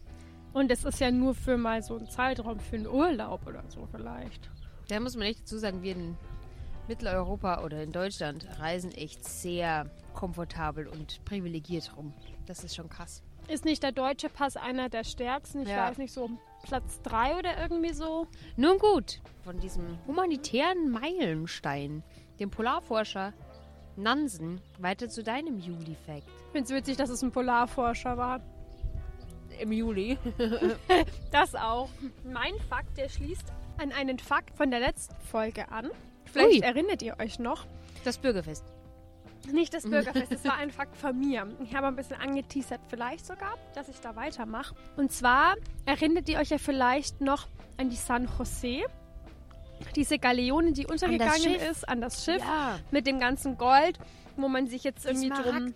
Und 0.57 0.71
es 0.71 0.87
ist 0.87 1.01
ja 1.01 1.11
nur 1.11 1.35
für 1.35 1.59
mal 1.59 1.83
so 1.83 1.97
einen 1.99 2.09
Zeitraum, 2.09 2.59
für 2.59 2.77
einen 2.77 2.87
Urlaub 2.87 3.47
oder 3.47 3.63
so 3.69 3.87
vielleicht. 3.95 4.49
Da 4.89 4.99
muss 5.01 5.15
man 5.15 5.27
echt 5.27 5.43
dazu 5.43 5.59
sagen, 5.59 5.83
wir 5.83 5.93
in 5.93 6.17
Mitteleuropa 6.89 7.63
oder 7.63 7.83
in 7.83 7.93
Deutschland 7.93 8.47
reisen 8.59 8.91
echt 8.93 9.23
sehr 9.23 9.91
komfortabel 10.15 10.87
und 10.87 11.23
privilegiert 11.27 11.95
rum. 11.95 12.15
Das 12.47 12.65
ist 12.65 12.75
schon 12.75 12.89
krass. 12.89 13.23
Ist 13.49 13.67
nicht 13.67 13.83
der 13.83 13.93
deutsche 13.93 14.31
Pass 14.31 14.57
einer 14.57 14.89
der 14.89 15.05
stärksten? 15.05 15.61
Ich 15.61 15.69
Ja. 15.69 15.91
weiß 15.91 15.99
nicht, 15.99 16.15
so 16.15 16.31
Platz 16.63 17.03
3 17.03 17.37
oder 17.39 17.61
irgendwie 17.61 17.93
so? 17.93 18.27
Nun 18.57 18.79
gut, 18.79 19.21
von 19.45 19.61
diesem 19.61 19.99
humanitären 20.07 20.89
Meilenstein, 20.91 22.03
dem 22.41 22.51
Polarforscher 22.51 23.35
Nansen, 23.97 24.63
weiter 24.79 25.11
zu 25.11 25.23
deinem 25.23 25.59
Juli-Fact. 25.59 26.27
Ich 26.27 26.53
finde 26.53 26.65
es 26.65 26.71
witzig, 26.71 26.97
dass 26.97 27.11
es 27.11 27.23
ein 27.23 27.31
Polarforscher 27.31 28.17
war. 28.17 28.41
Im 29.61 29.73
Juli. 29.73 30.19
Das 31.31 31.55
auch. 31.55 31.89
Mein 32.25 32.55
Fakt, 32.69 32.97
der 32.97 33.09
schließt 33.09 33.45
an 33.79 33.93
einen 33.93 34.19
Fakt 34.19 34.57
von 34.57 34.71
der 34.71 34.81
letzten 34.81 35.15
Folge 35.31 35.71
an. 35.71 35.91
Vielleicht 36.25 36.61
Ui. 36.63 36.67
erinnert 36.69 37.03
ihr 37.03 37.17
euch 37.21 37.39
noch. 37.39 37.67
Das 38.05 38.19
Bürgerfest. 38.19 38.65
Nicht 39.53 39.75
das 39.75 39.85
Bürgerfest, 39.91 40.33
das 40.33 40.45
war 40.45 40.57
ein 40.57 40.71
Fakt 40.71 40.97
von 40.97 41.19
mir. 41.19 41.47
Ich 41.63 41.75
habe 41.75 41.87
ein 41.89 41.97
bisschen 41.97 42.17
angeteasert, 42.17 42.81
vielleicht 42.89 43.27
sogar, 43.27 43.55
dass 43.75 43.89
ich 43.89 44.01
da 44.01 44.17
weitermache. 44.17 44.75
Und 44.97 45.13
zwar 45.13 45.55
erinnert 45.85 46.29
ihr 46.29 46.39
euch 46.39 46.51
ja 46.51 46.59
vielleicht 46.59 47.21
noch 47.21 47.47
an 47.77 47.91
die 47.91 47.97
San 47.97 48.29
Jose. 48.39 48.83
Diese 49.95 50.19
Galeone, 50.19 50.73
die 50.73 50.87
untergegangen 50.87 51.35
Schiff. 51.43 51.71
ist, 51.71 51.89
an 51.89 52.01
das 52.01 52.25
Schiff 52.25 52.41
Ja. 52.43 52.79
mit 52.91 53.07
dem 53.07 53.21
ganzen 53.21 53.59
Gold, 53.59 53.99
wo 54.37 54.49
man 54.49 54.67
sich 54.69 54.85
jetzt 54.85 55.05
irgendwie 55.05 55.29
drum. 55.29 55.75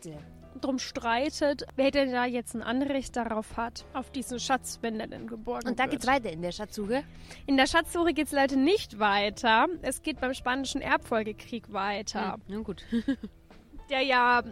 Drum 0.61 0.79
streitet, 0.79 1.65
wer 1.77 1.91
denn 1.91 2.13
da 2.13 2.25
jetzt 2.25 2.55
ein 2.55 2.63
Anrecht 2.63 3.17
darauf 3.17 3.57
hat, 3.57 3.85
auf 3.93 4.11
diesen 4.11 4.39
Schatz, 4.41 4.79
wenn 4.83 4.99
der 4.99 5.07
denn 5.07 5.27
geborgen 5.27 5.69
Und 5.69 5.79
da 5.79 5.85
wird. 5.85 5.93
geht's 5.93 6.07
weiter 6.07 6.31
in 6.31 6.43
der 6.43 6.53
Schatzsuche. 6.53 7.05
In 7.47 7.57
der 7.57 7.67
Schatzsuche 7.67 8.13
geht 8.13 8.27
es 8.27 8.33
leider 8.33 8.57
nicht 8.57 8.99
weiter. 8.99 9.67
Es 9.83 10.03
geht 10.03 10.21
beim 10.21 10.35
Spanischen 10.35 10.81
Erbfolgekrieg 10.81 11.73
weiter, 11.73 12.35
Hm, 12.35 12.43
na 12.49 12.59
gut. 12.61 12.85
der 13.91 14.03
ja 14.03 14.43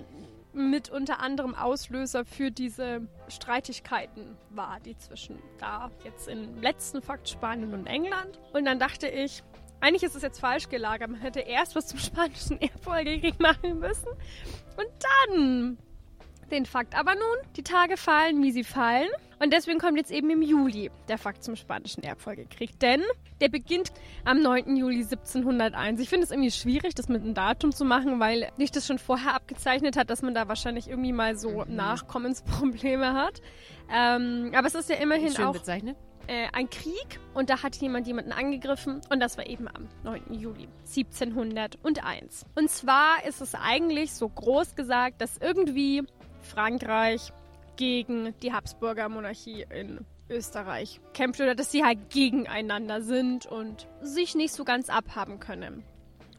mit 0.53 0.89
unter 0.91 1.21
anderem 1.21 1.55
Auslöser 1.55 2.25
für 2.25 2.51
diese 2.51 3.07
Streitigkeiten 3.29 4.37
war, 4.51 4.81
die 4.81 4.97
zwischen 4.97 5.39
da 5.59 5.91
jetzt 6.05 6.27
im 6.29 6.61
letzten 6.61 7.03
Fakt 7.03 7.29
Spanien 7.29 7.75
und 7.75 7.87
England. 7.87 8.41
Und 8.53 8.65
dann 8.65 8.79
dachte 8.79 9.07
ich, 9.09 9.43
eigentlich 9.81 10.03
ist 10.03 10.17
es 10.17 10.23
jetzt 10.23 10.41
falsch 10.41 10.69
gelagert. 10.69 11.11
Man 11.11 11.21
hätte 11.21 11.41
erst 11.41 11.77
was 11.77 11.87
zum 11.87 11.99
Spanischen 12.01 12.61
Erbfolgekrieg 12.61 13.39
machen 13.39 13.79
müssen 13.79 14.09
und 14.77 14.89
dann 15.29 15.79
den 16.53 16.67
Fakt. 16.67 16.95
Aber 16.99 17.15
nun, 17.15 17.53
die 17.57 17.63
Tage 17.63 17.97
fallen, 17.97 18.43
wie 18.43 18.53
sie 18.53 18.65
fallen. 18.65 19.09
Und 19.41 19.53
deswegen 19.53 19.79
kommt 19.79 19.97
jetzt 19.99 20.11
eben 20.11 20.29
im 20.31 20.43
Juli 20.43 20.91
der 21.09 21.17
Fakt 21.17 21.45
zum 21.45 21.55
Spanischen 21.55 22.03
Erbfolgekrieg. 22.03 22.79
Denn 22.81 23.03
der 23.41 23.49
beginnt 23.49 23.93
am 24.25 24.43
9. 24.43 24.75
Juli 24.77 25.03
1701. 25.05 26.01
Ich 26.01 26.09
finde 26.09 26.25
es 26.25 26.33
irgendwie 26.33 26.51
schwierig, 26.51 26.95
das 26.97 27.09
mit 27.09 27.23
einem 27.23 27.35
Datum 27.35 27.71
zu 27.73 27.85
machen, 27.85 28.19
weil 28.19 28.51
nicht 28.57 28.75
das 28.75 28.87
schon 28.87 28.99
vorher 28.99 29.35
abgezeichnet 29.35 29.97
hat, 29.97 30.11
dass 30.11 30.23
man 30.23 30.35
da 30.35 30.49
wahrscheinlich 30.49 30.89
irgendwie 30.89 31.13
mal 31.13 31.37
so 31.37 31.65
Mhm. 31.65 31.77
Nachkommensprobleme 31.77 33.15
hat. 33.15 33.41
Ähm, 33.91 34.51
aber 34.55 34.67
es 34.67 34.75
ist 34.75 34.91
ja 34.91 34.97
immerhin 34.97 35.33
Schön 35.33 35.45
auch 35.47 35.53
bezeichnet. 35.53 35.97
äh, 36.27 36.49
ein 36.53 36.69
Krieg 36.69 37.21
und 37.33 37.49
da 37.49 37.63
hat 37.63 37.77
jemand 37.77 38.07
jemanden 38.09 38.33
angegriffen 38.33 39.01
und 39.09 39.21
das 39.21 39.39
war 39.39 39.47
eben 39.47 39.69
am 39.69 39.89
9. 40.03 40.35
Juli 40.35 40.69
1701. 40.85 42.45
Und 42.55 42.71
zwar 42.71 43.25
ist 43.27 43.41
es 43.41 43.55
eigentlich 43.55 44.13
so 44.13 44.29
groß 44.29 44.75
gesagt, 44.75 45.21
dass 45.21 45.39
irgendwie 45.39 46.03
Frankreich 46.43 47.33
gegen 47.77 48.35
die 48.43 48.53
Habsburger 48.53 49.09
Monarchie 49.09 49.65
in 49.71 50.05
Österreich 50.31 51.01
kämpft 51.15 51.41
oder 51.41 51.55
dass 51.55 51.71
sie 51.71 51.85
halt 51.85 52.11
gegeneinander 52.11 53.01
sind 53.01 53.47
und 53.47 53.89
sich 54.03 54.35
nicht 54.35 54.53
so 54.53 54.65
ganz 54.65 54.91
abhaben 54.91 55.41
können. 55.41 55.85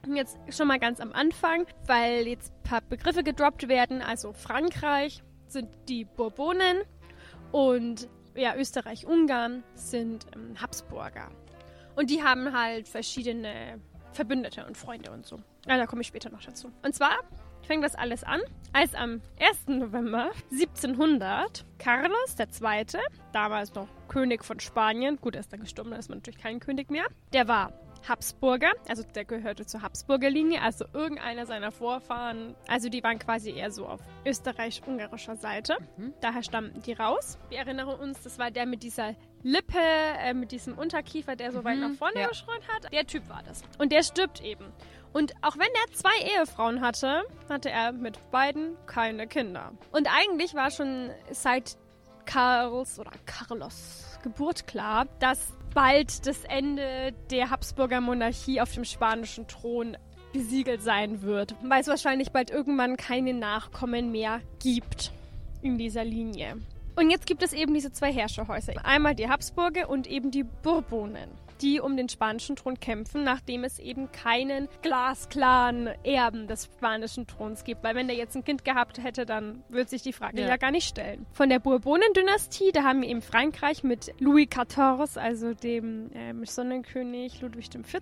Jetzt 0.07 0.37
schon 0.49 0.67
mal 0.67 0.79
ganz 0.79 0.99
am 0.99 1.11
Anfang, 1.11 1.65
weil 1.85 2.27
jetzt 2.27 2.53
ein 2.53 2.63
paar 2.63 2.81
Begriffe 2.81 3.23
gedroppt 3.23 3.67
werden. 3.67 4.01
Also 4.01 4.33
Frankreich 4.33 5.23
sind 5.47 5.69
die 5.87 6.05
Bourbonen 6.05 6.83
und 7.51 8.07
ja, 8.35 8.55
Österreich-Ungarn 8.55 9.63
sind 9.75 10.27
ähm, 10.35 10.61
Habsburger. 10.61 11.29
Und 11.95 12.09
die 12.09 12.23
haben 12.23 12.57
halt 12.57 12.87
verschiedene 12.87 13.81
Verbündete 14.13 14.65
und 14.65 14.77
Freunde 14.77 15.11
und 15.11 15.25
so. 15.25 15.37
Ja, 15.67 15.77
da 15.77 15.85
komme 15.85 16.01
ich 16.01 16.07
später 16.07 16.29
noch 16.29 16.41
dazu. 16.41 16.71
Und 16.83 16.95
zwar 16.95 17.17
fängt 17.67 17.83
das 17.83 17.95
alles 17.95 18.23
an, 18.23 18.41
als 18.73 18.93
am 18.95 19.21
1. 19.39 19.67
November 19.67 20.31
1700 20.51 21.65
Carlos 21.77 22.35
II., 22.39 22.85
damals 23.33 23.73
noch 23.73 23.87
König 24.07 24.43
von 24.43 24.59
Spanien, 24.59 25.17
gut, 25.17 25.35
er 25.35 25.41
ist 25.41 25.51
dann 25.53 25.59
gestorben, 25.61 25.91
da 25.91 25.97
ist 25.97 26.09
man 26.09 26.19
natürlich 26.19 26.41
kein 26.41 26.59
König 26.59 26.89
mehr, 26.89 27.05
der 27.33 27.47
war 27.47 27.73
Habsburger, 28.07 28.71
also 28.87 29.03
der 29.03 29.25
gehörte 29.25 29.65
zur 29.65 29.81
Habsburger 29.81 30.29
Linie, 30.29 30.61
also 30.61 30.85
irgendeiner 30.93 31.45
seiner 31.45 31.71
Vorfahren, 31.71 32.55
also 32.67 32.87
die 32.89 33.03
waren 33.03 33.19
quasi 33.19 33.51
eher 33.51 33.71
so 33.71 33.87
auf 33.87 33.99
österreich-ungarischer 34.25 35.35
Seite. 35.35 35.77
Mhm. 35.97 36.13
Daher 36.21 36.41
stammten 36.43 36.81
die 36.81 36.93
raus. 36.93 37.37
Wir 37.49 37.59
erinnern 37.59 37.87
uns, 37.89 38.21
das 38.21 38.39
war 38.39 38.51
der 38.51 38.65
mit 38.65 38.83
dieser 38.83 39.15
Lippe, 39.43 39.77
äh, 39.79 40.33
mit 40.33 40.51
diesem 40.53 40.77
Unterkiefer, 40.77 41.35
der 41.35 41.51
so 41.51 41.63
weit 41.65 41.75
Mhm, 41.77 41.81
nach 41.91 41.97
vorne 41.97 42.21
ja. 42.21 42.27
geschreut 42.27 42.61
hat. 42.73 42.91
Der 42.91 43.05
Typ 43.05 43.27
war 43.29 43.43
das. 43.43 43.63
Und 43.77 43.91
der 43.91 44.03
stirbt 44.03 44.41
eben. 44.41 44.65
Und 45.13 45.33
auch 45.41 45.57
wenn 45.57 45.67
er 45.67 45.93
zwei 45.93 46.37
Ehefrauen 46.37 46.81
hatte, 46.81 47.23
hatte 47.49 47.69
er 47.69 47.91
mit 47.91 48.19
beiden 48.31 48.75
keine 48.85 49.27
Kinder. 49.27 49.71
Und 49.91 50.07
eigentlich 50.07 50.53
war 50.53 50.71
schon 50.71 51.09
seit 51.31 51.77
Karls 52.25 52.99
oder 52.99 53.11
Carlos 53.25 54.19
Geburt 54.21 54.67
klar, 54.67 55.07
dass 55.19 55.53
bald 55.73 56.27
das 56.27 56.43
Ende 56.43 57.13
der 57.31 57.49
Habsburger 57.49 58.01
Monarchie 58.01 58.61
auf 58.61 58.73
dem 58.73 58.85
spanischen 58.85 59.47
Thron 59.47 59.97
besiegelt 60.33 60.81
sein 60.83 61.21
wird, 61.21 61.55
weil 61.63 61.81
es 61.81 61.87
wahrscheinlich 61.87 62.31
bald 62.31 62.51
irgendwann 62.51 62.97
keine 62.97 63.33
Nachkommen 63.33 64.11
mehr 64.11 64.41
gibt 64.59 65.11
in 65.61 65.77
dieser 65.77 66.03
Linie. 66.03 66.57
Und 66.95 67.09
jetzt 67.09 67.25
gibt 67.25 67.43
es 67.43 67.53
eben 67.53 67.73
diese 67.73 67.91
zwei 67.91 68.11
Herrscherhäuser. 68.11 68.73
Einmal 68.83 69.15
die 69.15 69.29
Habsburger 69.29 69.89
und 69.89 70.05
eben 70.05 70.31
die 70.31 70.43
Bourbonen, 70.43 71.29
die 71.61 71.79
um 71.79 71.97
den 71.97 72.09
spanischen 72.09 72.55
Thron 72.55 72.79
kämpfen, 72.79 73.23
nachdem 73.23 73.63
es 73.63 73.79
eben 73.79 74.11
keinen 74.11 74.67
glasklaren 74.81 75.87
Erben 76.03 76.47
des 76.47 76.65
spanischen 76.65 77.27
Throns 77.27 77.63
gibt. 77.63 77.83
Weil 77.83 77.95
wenn 77.95 78.07
der 78.07 78.15
jetzt 78.15 78.35
ein 78.35 78.43
Kind 78.43 78.65
gehabt 78.65 79.01
hätte, 79.03 79.25
dann 79.25 79.63
würde 79.69 79.89
sich 79.89 80.01
die 80.01 80.13
Frage 80.13 80.41
Ja. 80.41 80.47
ja. 80.47 80.57
gar 80.57 80.71
nicht 80.71 80.87
stellen. 80.87 81.25
Von 81.31 81.49
der 81.49 81.59
Bourbonen-Dynastie, 81.59 82.71
da 82.71 82.83
haben 82.83 83.01
wir 83.01 83.09
eben 83.09 83.21
Frankreich 83.21 83.83
mit 83.83 84.13
Louis 84.19 84.47
XIV, 84.49 85.17
also 85.17 85.53
dem 85.53 86.11
ähm, 86.13 86.45
Sonnenkönig 86.45 87.41
Ludwig 87.41 87.69
XIV. 87.69 87.99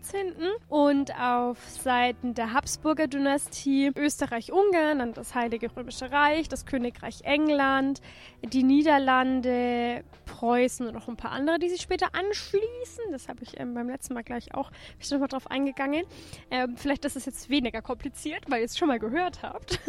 Und 0.69 1.17
auf 1.19 1.57
Seiten 1.69 2.33
der 2.33 2.53
Habsburger 2.53 3.07
Dynastie 3.07 3.91
Österreich-Ungarn, 3.95 4.99
dann 4.99 5.13
das 5.13 5.35
Heilige 5.35 5.69
Römische 5.75 6.11
Reich, 6.11 6.47
das 6.49 6.65
Königreich 6.65 7.21
England, 7.23 8.01
die 8.43 8.63
Niederlande, 8.63 10.03
Preußen 10.25 10.87
und 10.87 10.93
noch 10.93 11.07
ein 11.07 11.17
paar 11.17 11.31
andere, 11.31 11.59
die 11.59 11.69
sich 11.69 11.81
später 11.81 12.13
anschließen. 12.13 13.11
Das 13.11 13.27
habe 13.27 13.43
ich 13.43 13.46
ähm, 13.57 13.73
beim 13.73 13.89
letzten 13.89 14.13
Mal 14.13 14.23
gleich 14.23 14.53
auch 14.53 14.71
ich 14.99 15.09
noch 15.11 15.19
mal 15.19 15.27
drauf 15.27 15.49
eingegangen. 15.49 16.03
Ähm, 16.51 16.75
vielleicht 16.77 17.05
ist 17.05 17.15
es 17.15 17.25
jetzt 17.25 17.49
weniger 17.49 17.81
kompliziert, 17.81 18.49
weil 18.49 18.59
ihr 18.59 18.65
es 18.65 18.77
schon 18.77 18.87
mal 18.87 18.99
gehört 18.99 19.43
habt. 19.43 19.79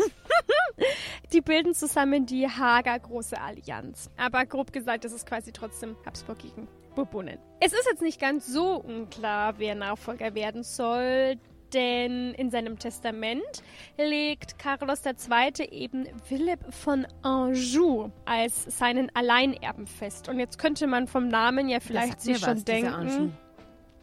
die 1.32 1.40
bilden 1.40 1.74
zusammen 1.74 2.26
die 2.26 2.48
Hager 2.48 2.98
Große 2.98 3.40
Allianz. 3.40 4.10
Aber 4.16 4.46
grob 4.46 4.72
gesagt, 4.72 5.04
das 5.04 5.12
ist 5.12 5.26
quasi 5.26 5.52
trotzdem 5.52 5.96
Habsburg 6.04 6.38
gegen 6.38 6.68
Bourbonen. 6.94 7.38
Es 7.60 7.72
ist 7.72 7.86
jetzt 7.90 8.02
nicht 8.02 8.20
ganz 8.20 8.46
so 8.46 8.76
unklar, 8.76 9.58
wer 9.58 9.74
Nachfolger 9.74 10.34
werden 10.34 10.62
soll, 10.62 11.38
denn 11.72 12.34
in 12.34 12.50
seinem 12.50 12.78
Testament 12.78 13.62
legt 13.96 14.58
Carlos 14.58 15.02
II. 15.04 15.66
eben 15.70 16.06
Philipp 16.24 16.60
von 16.72 17.06
Anjou 17.22 18.10
als 18.24 18.64
seinen 18.78 19.14
Alleinerben 19.14 19.86
fest. 19.86 20.28
Und 20.28 20.38
jetzt 20.38 20.58
könnte 20.58 20.86
man 20.86 21.06
vom 21.06 21.28
Namen 21.28 21.68
ja 21.68 21.80
vielleicht 21.80 22.20
sich 22.20 22.38
schon 22.38 22.64
denken. 22.64 23.36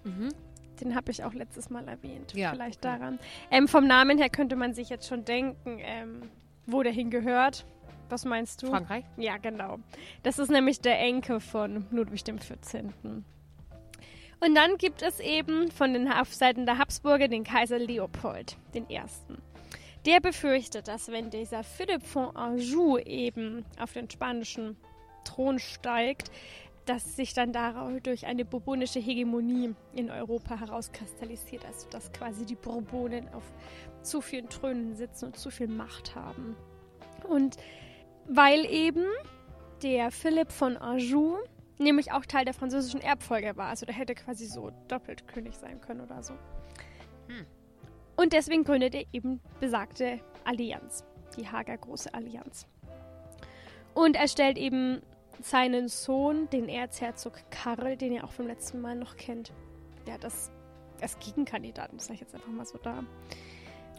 Mhm. 0.05 0.29
Den 0.79 0.95
habe 0.95 1.12
ich 1.12 1.24
auch 1.24 1.33
letztes 1.33 1.69
Mal 1.69 1.88
erwähnt. 1.88 2.33
Ja. 2.33 2.51
Vielleicht 2.51 2.83
daran. 2.83 3.19
Ähm, 3.50 3.67
vom 3.67 3.88
Namen 3.88 4.17
her 4.17 4.29
könnte 4.29 4.55
man 4.55 4.74
sich 4.74 4.89
jetzt 4.89 5.07
schon 5.07 5.25
denken, 5.25 5.79
ähm, 5.79 6.21
wo 6.65 6.83
der 6.83 6.91
hingehört. 6.91 7.65
Was 8.09 8.25
meinst 8.25 8.62
du? 8.62 8.67
Frankreich? 8.67 9.03
Ja, 9.17 9.38
genau. 9.38 9.79
Das 10.24 10.38
ist 10.38 10.51
nämlich 10.51 10.79
der 10.79 11.00
Enkel 11.00 11.39
von 11.39 11.85
Ludwig 11.91 12.24
XIV. 12.24 12.91
Und 14.41 14.55
dann 14.55 14.77
gibt 14.77 15.01
es 15.01 15.19
eben 15.19 15.71
von 15.71 15.93
den 15.93 16.12
auf 16.12 16.33
Seiten 16.33 16.65
der 16.65 16.77
Habsburger 16.77 17.27
den 17.27 17.43
Kaiser 17.43 17.79
Leopold 17.79 18.57
I. 18.75 19.01
Der 20.05 20.19
befürchtet, 20.19 20.88
dass 20.88 21.12
wenn 21.12 21.31
dieser 21.31 21.63
Philipp 21.63 22.03
von 22.03 22.35
Anjou 22.35 23.00
eben 23.00 23.65
auf 23.79 23.93
den 23.93 24.09
spanischen 24.09 24.77
Thron 25.24 25.57
steigt, 25.57 26.29
dass 26.85 27.15
sich 27.15 27.33
dann 27.33 27.51
dadurch 27.51 28.25
eine 28.25 28.45
bourbonische 28.45 28.99
Hegemonie 28.99 29.73
in 29.93 30.11
Europa 30.11 30.59
herauskristallisiert, 30.59 31.65
also 31.65 31.89
dass 31.89 32.11
quasi 32.11 32.45
die 32.45 32.55
Bourbonen 32.55 33.27
auf 33.33 33.43
zu 34.01 34.21
vielen 34.21 34.49
Thronen 34.49 34.95
sitzen 34.95 35.25
und 35.25 35.37
zu 35.37 35.49
viel 35.49 35.67
Macht 35.67 36.15
haben. 36.15 36.55
Und 37.27 37.57
weil 38.27 38.65
eben 38.65 39.05
der 39.81 40.11
Philipp 40.11 40.51
von 40.51 40.77
Anjou 40.77 41.37
nämlich 41.77 42.11
auch 42.11 42.25
Teil 42.25 42.45
der 42.45 42.53
französischen 42.53 43.01
Erbfolge 43.01 43.57
war, 43.57 43.67
also 43.67 43.85
der 43.85 43.95
hätte 43.95 44.15
quasi 44.15 44.45
so 44.45 44.71
doppelt 44.87 45.27
König 45.27 45.55
sein 45.55 45.81
können 45.81 46.01
oder 46.01 46.23
so. 46.23 46.33
Hm. 47.27 47.45
Und 48.15 48.33
deswegen 48.33 48.63
gründet 48.63 48.95
er 48.95 49.03
eben 49.11 49.41
besagte 49.59 50.19
Allianz, 50.45 51.03
die 51.37 51.47
Hager 51.47 51.77
Große 51.77 52.13
Allianz. 52.13 52.67
Und 53.93 54.15
er 54.15 54.27
stellt 54.27 54.57
eben 54.57 55.01
seinen 55.41 55.87
Sohn, 55.87 56.49
den 56.49 56.69
Erzherzog 56.69 57.33
Karl, 57.49 57.97
den 57.97 58.13
ihr 58.13 58.23
auch 58.23 58.31
vom 58.31 58.47
letzten 58.47 58.81
Mal 58.81 58.95
noch 58.95 59.17
kennt. 59.17 59.51
Ja, 60.07 60.17
das 60.17 60.51
als 61.01 61.19
Gegenkandidaten, 61.19 61.99
sage 61.99 62.15
ich 62.15 62.21
jetzt 62.21 62.33
einfach 62.33 62.51
mal 62.51 62.65
so 62.65 62.77
da. 62.77 63.03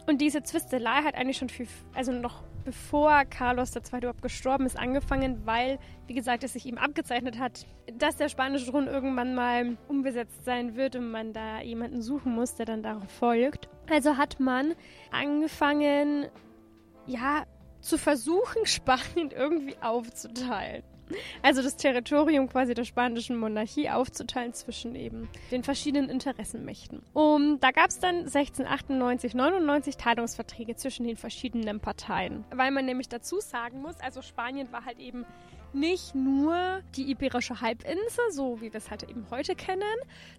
Und 0.07 0.21
diese 0.21 0.41
Zwistelei 0.41 1.03
hat 1.03 1.15
eigentlich 1.15 1.37
schon 1.37 1.49
viel, 1.49 1.67
also 1.93 2.13
noch 2.13 2.43
bevor 2.63 3.25
Carlos 3.25 3.75
II. 3.75 3.81
überhaupt 3.99 4.21
gestorben 4.21 4.65
ist, 4.65 4.77
angefangen, 4.77 5.45
weil, 5.45 5.79
wie 6.07 6.13
gesagt, 6.13 6.43
es 6.43 6.53
sich 6.53 6.65
ihm 6.65 6.77
abgezeichnet 6.77 7.39
hat, 7.39 7.65
dass 7.93 8.15
der 8.15 8.29
spanische 8.29 8.71
Thron 8.71 8.87
irgendwann 8.87 9.35
mal 9.35 9.77
umbesetzt 9.89 10.45
sein 10.45 10.75
wird 10.75 10.95
und 10.95 11.11
man 11.11 11.33
da 11.33 11.61
jemanden 11.61 12.01
suchen 12.01 12.33
muss, 12.33 12.55
der 12.55 12.65
dann 12.65 12.83
darauf 12.83 13.09
folgt. 13.11 13.69
Also 13.89 14.17
hat 14.17 14.39
man 14.39 14.75
angefangen, 15.11 16.27
ja, 17.05 17.43
zu 17.81 17.97
versuchen, 17.97 18.65
Spanien 18.65 19.31
irgendwie 19.31 19.75
aufzuteilen. 19.81 20.83
Also 21.41 21.61
das 21.61 21.77
Territorium 21.77 22.49
quasi 22.49 22.73
der 22.73 22.83
spanischen 22.83 23.37
Monarchie 23.37 23.89
aufzuteilen 23.89 24.53
zwischen 24.53 24.95
eben 24.95 25.29
den 25.51 25.63
verschiedenen 25.63 26.09
Interessenmächten. 26.09 27.01
Und 27.13 27.59
da 27.61 27.71
gab 27.71 27.89
es 27.89 27.99
dann 27.99 28.25
1698, 28.25 29.33
99 29.33 29.97
Teilungsverträge 29.97 30.75
zwischen 30.75 31.05
den 31.05 31.17
verschiedenen 31.17 31.79
Parteien. 31.79 32.45
Weil 32.51 32.71
man 32.71 32.85
nämlich 32.85 33.09
dazu 33.09 33.39
sagen 33.39 33.81
muss, 33.81 33.99
also 33.99 34.21
Spanien 34.21 34.71
war 34.71 34.85
halt 34.85 34.99
eben 34.99 35.25
nicht 35.73 36.15
nur 36.15 36.81
die 36.95 37.09
Iberische 37.11 37.61
Halbinsel, 37.61 38.31
so 38.31 38.61
wie 38.61 38.73
wir 38.73 38.77
es 38.77 38.89
halt 38.89 39.03
eben 39.03 39.25
heute 39.29 39.55
kennen, 39.55 39.83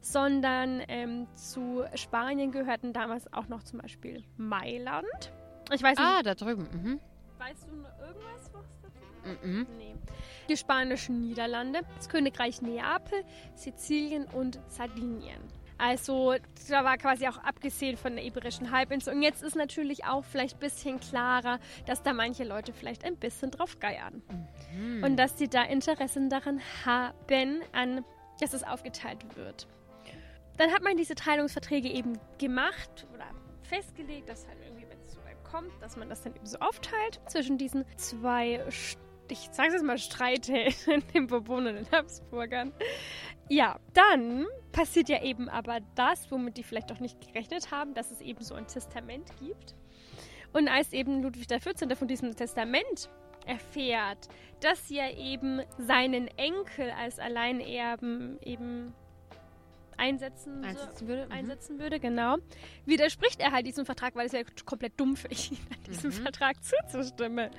sondern 0.01 0.83
ähm, 0.89 1.27
zu 1.35 1.85
Spanien 1.95 2.51
gehörten 2.51 2.93
damals 2.93 3.33
auch 3.33 3.49
noch 3.49 3.63
zum 3.63 3.81
Beispiel 3.81 4.25
Mailand. 4.37 5.33
Ich 5.73 5.83
weiß 5.83 5.99
nicht. 5.99 6.07
Ah, 6.07 6.23
da 6.23 6.35
drüben. 6.35 6.67
Mhm. 6.73 7.01
Weißt 7.39 7.69
du 7.69 7.77
noch 7.77 7.99
irgendwas, 8.01 8.51
was 8.53 8.78
dazu? 9.25 9.47
Mhm. 9.47 9.67
Nee. 9.77 9.95
Die 10.49 10.57
spanischen 10.57 11.21
Niederlande, 11.21 11.81
das 11.97 12.09
Königreich 12.09 12.63
Neapel, 12.63 13.23
Sizilien 13.55 14.25
und 14.27 14.59
Sardinien. 14.69 15.41
Also 15.81 16.35
da 16.69 16.83
war 16.85 16.97
quasi 16.99 17.29
auch 17.29 17.39
abgesehen 17.39 17.97
von 17.97 18.17
der 18.17 18.25
Iberischen 18.25 18.73
Halbinsel. 18.73 19.15
Und 19.15 19.23
jetzt 19.23 19.45
ist 19.45 19.55
natürlich 19.55 20.07
auch 20.07 20.25
vielleicht 20.25 20.57
ein 20.57 20.61
bisschen 20.61 20.99
klarer, 20.99 21.61
dass 21.87 22.03
da 22.03 22.13
manche 22.13 22.43
Leute 22.43 22.73
vielleicht 22.73 23.05
ein 23.05 23.17
bisschen 23.17 23.53
drauf 23.53 23.79
geiern. 23.79 24.23
Mhm. 24.75 25.05
Und 25.05 25.17
dass 25.17 25.39
sie 25.39 25.47
da 25.49 25.63
Interessen 25.63 26.31
daran 26.31 26.61
haben, 26.85 27.63
an, 27.73 28.05
dass 28.41 28.55
es 28.55 28.65
aufgeteilt 28.65 29.37
wird. 29.37 29.69
Dann 30.57 30.73
hat 30.73 30.83
man 30.83 30.97
diese 30.97 31.15
Teilungsverträge 31.15 31.89
eben 31.89 32.19
gemacht 32.39 33.07
oder 33.15 33.27
festgelegt, 33.63 34.29
dass 34.29 34.49
halt 34.49 34.59
irgendwie, 34.65 34.89
wenn 34.89 34.99
es 35.05 35.13
so 35.13 35.21
weit 35.25 35.37
kommt, 35.45 35.71
dass 35.81 35.97
man 35.97 36.09
das 36.09 36.23
dann 36.23 36.35
eben 36.35 36.47
so 36.47 36.59
aufteilt 36.59 37.21
zwischen 37.29 37.57
diesen 37.57 37.85
zwei, 37.97 38.65
St- 38.69 38.97
ich 39.31 39.49
sage 39.53 39.73
jetzt 39.73 39.85
mal, 39.85 39.99
Streithähnen, 39.99 41.03
den 41.15 41.27
Bourbon 41.27 41.67
und 41.67 41.75
den 41.77 41.91
Habsburgern. 41.91 42.73
Ja, 43.49 43.79
dann 43.95 44.47
passiert 44.73 45.09
ja 45.09 45.23
eben 45.23 45.49
aber 45.49 45.81
das, 45.95 46.31
womit 46.31 46.57
die 46.57 46.63
vielleicht 46.63 46.93
auch 46.93 47.01
nicht 47.01 47.21
gerechnet 47.21 47.71
haben, 47.71 47.95
dass 47.95 48.11
es 48.11 48.21
eben 48.21 48.43
so 48.43 48.55
ein 48.55 48.67
Testament 48.67 49.31
gibt. 49.41 49.75
Und 50.53 50.69
als 50.69 50.93
eben 50.93 51.23
Ludwig 51.23 51.47
XIV. 51.49 51.97
von 51.99 52.09
diesem 52.09 52.35
Testament 52.35 53.09
erfährt, 53.47 54.29
dass 54.61 54.91
er 54.91 55.17
eben 55.17 55.61
seinen 55.79 56.29
Enkel 56.37 56.91
als 56.91 57.19
Alleinerben 57.19 58.39
eben 58.43 58.93
einsetzen, 59.97 60.63
so- 60.63 60.69
Einsetzen 60.69 61.09
würde. 61.09 61.27
Mhm. 61.27 61.33
einsetzen 61.33 61.79
würde, 61.79 61.99
genau, 62.01 62.37
widerspricht 62.87 63.41
er 63.41 63.53
halt 63.53 63.67
diesem 63.67 63.85
Vertrag, 63.85 64.15
weil 64.15 64.27
es 64.27 64.33
ja 64.33 64.41
komplett 64.65 64.99
dumm 65.01 65.17
für 65.17 65.29
ihn, 65.29 65.59
diesem 65.87 66.11
Mhm. 66.11 66.15
Vertrag 66.15 66.57
zuzustimmen. 66.63 67.51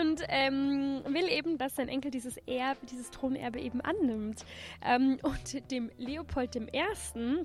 Und 0.00 0.22
ähm, 0.28 1.02
will 1.08 1.28
eben, 1.28 1.58
dass 1.58 1.76
sein 1.76 1.88
Enkel 1.88 2.10
dieses 2.10 2.36
Erbe, 2.46 2.86
dieses 2.86 3.10
Thronerbe 3.10 3.60
eben 3.60 3.80
annimmt. 3.80 4.44
Ähm, 4.84 5.18
und 5.22 5.70
dem 5.70 5.90
Leopold 5.98 6.56
I., 6.56 7.44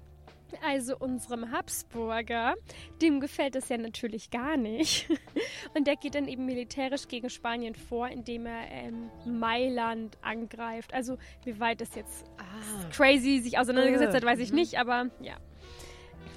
also 0.63 0.97
unserem 0.97 1.51
Habsburger, 1.51 2.55
dem 3.01 3.19
gefällt 3.19 3.55
das 3.55 3.69
ja 3.69 3.77
natürlich 3.77 4.31
gar 4.31 4.57
nicht. 4.57 5.07
Und 5.75 5.85
der 5.85 5.95
geht 5.95 6.15
dann 6.15 6.27
eben 6.27 6.45
militärisch 6.45 7.07
gegen 7.07 7.29
Spanien 7.29 7.75
vor, 7.75 8.07
indem 8.07 8.47
er 8.47 8.69
ähm, 8.71 9.11
Mailand 9.25 10.17
angreift. 10.21 10.93
Also 10.93 11.17
wie 11.45 11.59
weit 11.59 11.81
das 11.81 11.93
jetzt 11.95 12.25
Ah. 12.37 12.89
crazy 12.91 13.39
sich 13.39 13.57
auseinandergesetzt 13.57 14.15
hat, 14.15 14.23
weiß 14.23 14.39
ich 14.39 14.51
mhm. 14.51 14.57
nicht, 14.57 14.79
aber 14.79 15.09
ja. 15.21 15.37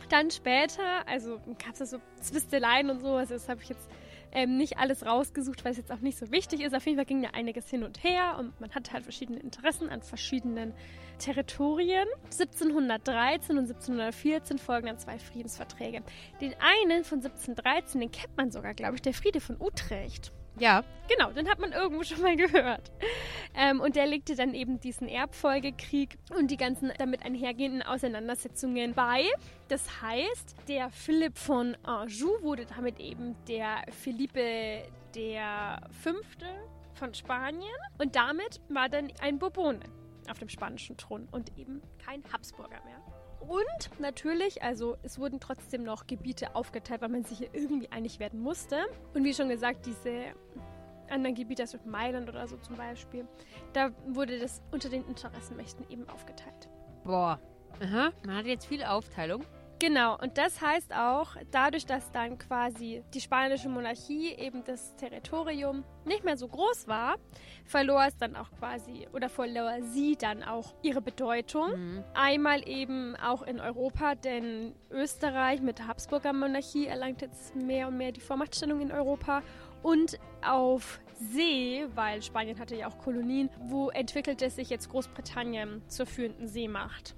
Dann 0.09 0.31
später, 0.31 1.07
also 1.09 1.38
gab 1.59 1.72
es 1.72 1.79
da 1.79 1.87
so 1.87 1.98
Zwisteleien 2.20 2.90
und 2.90 3.01
so, 3.01 3.14
also 3.14 3.33
das 3.35 3.48
habe 3.48 3.62
ich 3.62 3.70
jetzt 3.70 3.88
ähm, 4.33 4.57
nicht 4.57 4.79
alles 4.79 5.05
rausgesucht, 5.07 5.64
weil 5.64 5.73
es 5.73 5.79
jetzt 5.79 5.92
auch 5.92 6.01
nicht 6.01 6.18
so 6.18 6.31
wichtig 6.31 6.61
ist. 6.61 6.75
Auf 6.75 6.85
jeden 6.87 6.97
Fall 6.97 7.07
ging 7.07 7.23
da 7.23 7.31
einiges 7.31 7.68
hin 7.68 7.85
und 7.85 8.03
her 8.03 8.37
und 8.38 8.59
man 8.61 8.71
hatte 8.71 8.92
halt 8.92 9.05
verschiedene 9.05 9.38
Interessen 9.40 9.88
an 9.88 10.03
verschiedenen 10.03 10.73
Territorien. 11.18 12.09
1713 12.25 13.59
und 13.59 13.64
1714 13.64 14.59
folgen 14.59 14.87
dann 14.87 14.99
zwei 14.99 15.18
Friedensverträge. 15.18 16.03
Den 16.40 16.55
einen 16.59 17.05
von 17.05 17.18
1713, 17.18 18.01
den 18.01 18.11
kennt 18.11 18.37
man 18.37 18.51
sogar, 18.51 18.75
glaube 18.75 18.97
ich, 18.97 19.03
der 19.03 19.14
Friede 19.14 19.40
von 19.40 19.61
Utrecht. 19.61 20.33
Ja. 20.59 20.85
Genau, 21.09 21.31
den 21.31 21.49
hat 21.49 21.59
man 21.59 21.73
irgendwo 21.73 22.03
schon 22.05 22.23
mal 22.23 22.37
gehört. 22.37 22.91
Ähm, 23.55 23.81
und 23.81 23.97
der 23.97 24.07
legte 24.07 24.35
dann 24.35 24.55
eben 24.55 24.81
diesen 24.81 25.09
Erbfolgekrieg 25.09 26.19
und 26.37 26.51
die 26.51 26.57
ganzen 26.57 26.93
damit 26.99 27.25
einhergehenden 27.25 27.83
Auseinandersetzungen 27.83 28.95
bei. 28.95 29.25
Das 29.69 30.03
heißt, 30.03 30.57
der 30.69 30.91
Philipp 30.91 31.38
von 31.38 31.77
Anjou 31.83 32.43
wurde 32.43 32.67
damit 32.67 33.01
eben 33.01 33.37
der 33.49 33.83
Philippe 33.91 34.85
der 35.15 35.81
Fünfte 36.03 36.47
von 36.95 37.12
Spanien 37.15 37.75
und 37.99 38.17
damit 38.17 38.61
war 38.69 38.88
dann 38.88 39.12
ein 39.21 39.38
Bourbone 39.38 39.81
auf 40.31 40.38
dem 40.38 40.49
spanischen 40.49 40.97
Thron 40.97 41.29
und 41.33 41.59
eben 41.59 41.83
kein 41.99 42.23
Habsburger 42.33 42.81
mehr. 42.85 43.02
Und 43.48 44.00
natürlich, 44.00 44.62
also 44.62 44.96
es 45.02 45.18
wurden 45.18 45.40
trotzdem 45.40 45.83
noch 45.83 46.07
Gebiete 46.07 46.55
aufgeteilt, 46.55 47.00
weil 47.02 47.09
man 47.09 47.24
sich 47.24 47.38
hier 47.38 47.50
irgendwie 47.52 47.90
einig 47.90 48.20
werden 48.20 48.40
musste. 48.40 48.76
Und 49.14 49.24
wie 49.24 49.35
schon 49.35 49.48
gesagt, 49.48 49.87
diese 49.87 50.26
anderen 51.11 51.35
Gebiete, 51.35 51.62
also 51.62 51.78
Mailand 51.85 52.28
oder 52.28 52.46
so 52.46 52.57
zum 52.59 52.76
Beispiel, 52.76 53.26
da 53.72 53.90
wurde 54.07 54.38
das 54.38 54.62
unter 54.70 54.88
den 54.88 55.05
Interessenmächten 55.07 55.88
eben 55.90 56.09
aufgeteilt. 56.09 56.68
Boah. 57.05 57.40
Aha. 57.81 58.12
Man 58.24 58.37
hat 58.37 58.46
jetzt 58.46 58.66
viel 58.66 58.85
Aufteilung. 58.85 59.44
Genau, 59.83 60.16
und 60.16 60.38
das 60.38 60.61
heißt 60.61 60.95
auch, 60.95 61.35
dadurch, 61.51 61.87
dass 61.87 62.12
dann 62.12 62.38
quasi 62.38 63.03
die 63.14 63.21
spanische 63.21 63.68
Monarchie 63.68 64.33
eben 64.33 64.62
das 64.62 64.95
Territorium 64.95 65.83
nicht 66.05 66.23
mehr 66.23 66.37
so 66.37 66.47
groß 66.47 66.87
war, 66.87 67.16
verlor 67.64 68.05
es 68.07 68.16
dann 68.16 68.37
auch 68.37 68.49
quasi, 68.53 69.09
oder 69.12 69.29
verlor 69.29 69.83
sie 69.83 70.14
dann 70.14 70.45
auch 70.45 70.73
ihre 70.83 71.01
Bedeutung. 71.03 71.73
Mhm. 71.73 72.05
Einmal 72.14 72.68
eben 72.68 73.16
auch 73.16 73.42
in 73.42 73.59
Europa, 73.59 74.14
denn 74.14 74.77
Österreich 74.88 75.61
mit 75.61 75.81
der 75.81 75.88
Habsburger 75.88 76.33
Monarchie 76.33 76.87
erlangt 76.87 77.21
jetzt 77.21 77.57
mehr 77.57 77.88
und 77.88 77.97
mehr 77.97 78.12
die 78.12 78.21
Vormachtstellung 78.21 78.81
in 78.83 78.92
Europa. 78.92 79.42
Und 79.83 80.16
auf 80.47 81.01
See, 81.14 81.88
weil 81.97 82.23
Spanien 82.23 82.61
hatte 82.61 82.77
ja 82.77 82.87
auch 82.87 82.99
Kolonien, 82.99 83.51
wo 83.59 83.90
entwickelte 83.90 84.49
sich 84.49 84.71
jetzt 84.71 84.90
Großbritannien 84.90 85.83
zur 85.88 86.07
führenden 86.07 86.47
Seemacht. 86.47 87.16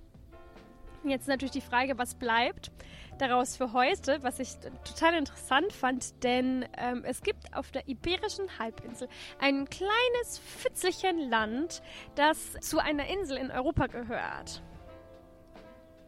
Jetzt 1.10 1.22
ist 1.22 1.28
natürlich 1.28 1.52
die 1.52 1.60
Frage, 1.60 1.98
was 1.98 2.14
bleibt 2.14 2.70
daraus 3.18 3.56
für 3.56 3.72
heute, 3.72 4.22
was 4.22 4.38
ich 4.40 4.56
total 4.84 5.14
interessant 5.14 5.72
fand, 5.72 6.22
denn 6.24 6.66
ähm, 6.76 7.02
es 7.04 7.22
gibt 7.22 7.54
auf 7.54 7.70
der 7.70 7.88
Iberischen 7.88 8.58
Halbinsel 8.58 9.08
ein 9.38 9.68
kleines 9.68 10.38
Pfützelchen 10.38 11.30
Land, 11.30 11.82
das 12.16 12.54
zu 12.60 12.78
einer 12.78 13.06
Insel 13.06 13.36
in 13.36 13.50
Europa 13.50 13.86
gehört. 13.86 14.62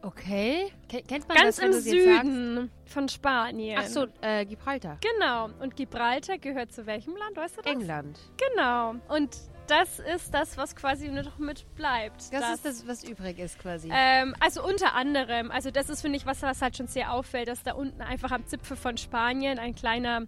Okay. 0.01 0.71
Ken 0.87 1.05
kennt 1.05 1.27
man 1.27 1.37
Ganz 1.37 1.57
das, 1.57 1.65
im? 1.65 1.81
Süden 1.81 2.71
von 2.85 3.09
Spanien. 3.09 3.79
Ach 3.81 3.87
so, 3.87 4.05
äh, 4.21 4.45
Gibraltar. 4.45 4.97
Genau. 5.01 5.49
Und 5.59 5.75
Gibraltar 5.75 6.37
gehört 6.37 6.71
zu 6.71 6.85
welchem 6.85 7.15
Land, 7.15 7.35
weißt 7.35 7.57
du 7.57 7.61
das? 7.61 7.71
England. 7.71 8.19
Genau. 8.37 8.95
Und 9.09 9.37
das 9.67 9.99
ist 9.99 10.33
das, 10.33 10.57
was 10.57 10.75
quasi 10.75 11.07
nur 11.09 11.23
noch 11.23 11.37
mit 11.37 11.65
bleibt. 11.75 12.31
Das, 12.33 12.55
ist 12.55 12.65
das, 12.65 12.87
was 12.87 13.03
übrig 13.03 13.39
ist 13.39 13.59
quasi. 13.59 13.89
Ähm, 13.93 14.35
also 14.39 14.63
unter 14.65 14.93
anderem, 14.95 15.51
also 15.51 15.71
das 15.71 15.89
ist, 15.89 16.01
finde 16.01 16.17
ich, 16.17 16.25
was, 16.25 16.41
was 16.41 16.61
halt 16.61 16.75
schon 16.77 16.87
sehr 16.87 17.13
auffällt, 17.13 17.47
dass 17.47 17.63
da 17.63 17.73
unten 17.73 18.01
einfach 18.01 18.31
am 18.31 18.45
Zipfel 18.47 18.77
von 18.77 18.97
Spanien 18.97 19.59
ein 19.59 19.75
kleiner, 19.75 20.25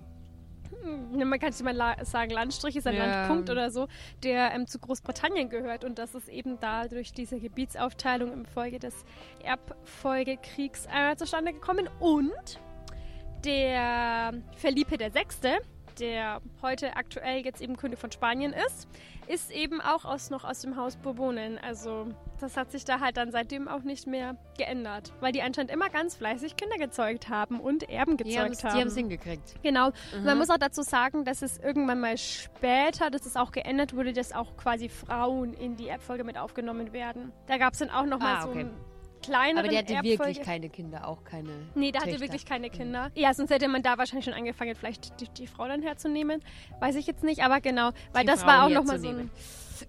hm, 0.83 1.27
man 1.27 1.39
kann 1.39 1.49
es 1.49 1.61
mal 1.63 1.73
la- 1.75 2.03
sagen, 2.05 2.31
Landstrich 2.31 2.75
ist, 2.75 2.87
ein 2.87 2.95
Ja. 2.95 3.05
Landpunkt 3.05 3.49
oder 3.49 3.71
so, 3.71 3.87
der 4.23 4.53
ähm, 4.53 4.67
zu 4.67 4.79
Großbritannien 4.79 5.49
gehört 5.49 5.83
und 5.83 5.97
das 5.99 6.15
ist 6.15 6.27
eben 6.29 6.59
da 6.59 6.87
durch 6.87 7.11
diese 7.13 7.39
Gebietsaufteilung 7.39 8.31
im 8.33 8.45
Folge 8.45 8.79
des 8.79 8.93
Erbfolgekriegs 9.43 10.87
äh, 10.93 11.15
zustande 11.15 11.53
gekommen 11.53 11.89
und 11.99 12.59
der 13.45 14.33
Felipe 14.57 14.97
der 14.97 15.11
Sechste, 15.11 15.59
der 15.99 16.41
heute 16.61 16.95
aktuell 16.95 17.43
jetzt 17.45 17.61
eben 17.61 17.77
König 17.77 17.99
von 17.99 18.11
Spanien 18.11 18.53
ist, 18.53 18.87
ist 19.27 19.51
eben 19.51 19.79
auch 19.79 20.05
aus, 20.05 20.29
noch 20.31 20.43
aus 20.43 20.61
dem 20.61 20.75
Haus 20.75 20.95
Bourbonen. 20.97 21.57
Also 21.59 22.07
das 22.39 22.57
hat 22.57 22.71
sich 22.71 22.83
da 22.85 22.99
halt 22.99 23.17
dann 23.17 23.31
seitdem 23.31 23.67
auch 23.67 23.83
nicht 23.83 24.07
mehr 24.07 24.35
geändert, 24.57 25.13
weil 25.19 25.31
die 25.31 25.41
anscheinend 25.43 25.71
immer 25.71 25.89
ganz 25.89 26.15
fleißig 26.15 26.55
Kinder 26.55 26.77
gezeugt 26.77 27.29
haben 27.29 27.59
und 27.59 27.87
Erben 27.89 28.17
die 28.17 28.23
gezeugt 28.23 28.63
haben 28.63 28.79
haben. 28.79 28.87
es 28.87 28.95
hingekriegt. 28.95 29.55
Genau. 29.61 29.89
Mhm. 30.17 30.23
Man 30.23 30.37
muss 30.39 30.49
auch 30.49 30.57
dazu 30.57 30.81
sagen, 30.81 31.25
dass 31.25 31.41
es 31.43 31.57
irgendwann 31.59 31.99
mal 31.99 32.17
später, 32.17 33.09
dass 33.11 33.25
es 33.25 33.35
auch 33.35 33.51
geändert 33.51 33.95
wurde, 33.95 34.13
dass 34.13 34.33
auch 34.33 34.57
quasi 34.57 34.89
Frauen 34.89 35.53
in 35.53 35.75
die 35.75 35.87
Erbfolge 35.87 36.23
mit 36.23 36.37
aufgenommen 36.37 36.91
werden. 36.93 37.31
Da 37.47 37.57
gab 37.57 37.73
es 37.73 37.79
dann 37.79 37.89
auch 37.91 38.05
noch 38.05 38.19
mal 38.19 38.37
Ah, 38.37 38.41
so 38.41 38.49
okay. 38.49 38.61
ein 38.61 38.71
kleineren 39.21 39.59
Aber 39.59 39.67
der 39.67 39.79
hatte 39.79 39.93
Erbfolge- 39.93 40.19
wirklich 40.19 40.41
keine 40.41 40.69
Kinder, 40.69 41.07
auch 41.07 41.23
keine. 41.23 41.49
Nee, 41.75 41.91
der 41.91 42.01
hatte 42.01 42.11
Töchter. 42.11 42.25
wirklich 42.25 42.45
keine 42.45 42.69
Kinder. 42.69 43.11
Ja, 43.15 43.33
sonst 43.33 43.49
hätte 43.51 43.67
man 43.67 43.81
da 43.83 43.97
wahrscheinlich 43.97 44.25
schon 44.25 44.33
angefangen, 44.33 44.75
vielleicht 44.75 45.19
die, 45.21 45.27
die 45.29 45.47
Frau 45.47 45.67
dann 45.67 45.81
herzunehmen. 45.81 46.41
Weiß 46.79 46.95
ich 46.95 47.07
jetzt 47.07 47.23
nicht, 47.23 47.43
aber 47.43 47.61
genau. 47.61 47.91
Weil 48.13 48.21
Die 48.23 48.27
das 48.27 48.41
Frau 48.41 48.47
war 48.47 48.65
auch 48.65 48.69
nochmal 48.69 48.99
so 48.99 49.09
ein. 49.09 49.29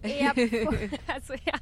Erb 0.02 0.36
also 1.06 1.34
ja, 1.34 1.54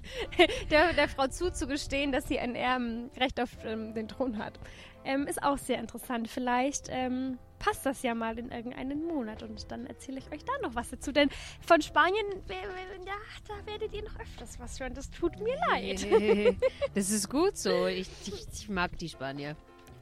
der, 0.71 0.93
der 0.93 1.09
Frau 1.09 1.27
zuzugestehen, 1.29 2.13
dass 2.13 2.29
sie 2.29 2.39
ein 2.39 2.55
Erbenrecht 2.55 3.41
auf 3.41 3.51
ähm, 3.65 3.95
den 3.95 4.09
Thron 4.09 4.39
hat. 4.39 4.59
Ähm, 5.05 5.27
ist 5.27 5.43
auch 5.43 5.59
sehr 5.59 5.79
interessant. 5.79 6.29
Vielleicht 6.29 6.89
ähm, 6.91 7.39
passt 7.59 7.87
das 7.87 8.03
ja 8.03 8.15
mal 8.15 8.39
in 8.39 8.51
irgendeinen 8.51 9.05
Monat 9.05 9.43
und 9.43 9.71
dann 9.71 9.87
erzähle 9.87 10.19
ich 10.19 10.31
euch 10.33 10.45
da 10.45 10.53
noch 10.63 10.75
was 10.75 10.91
dazu. 10.91 11.13
Denn 11.13 11.29
von 11.67 11.81
Spanien, 11.81 12.27
äh, 12.49 13.07
ja, 13.07 13.17
da 13.47 13.55
werdet 13.67 13.93
ihr 13.95 14.03
noch 14.03 14.19
öfters 14.21 14.59
was 14.59 14.79
hören. 14.81 14.95
Das 14.95 15.11
tut 15.11 15.39
mir 15.41 15.57
leid. 15.71 16.07
Das 16.95 17.11
ist 17.11 17.29
gut 17.29 17.57
so. 17.57 17.87
Ich, 17.87 18.09
ich, 18.27 18.47
ich 18.53 18.69
mag 18.69 18.99
die 18.99 19.09
Spanier. 19.09 19.57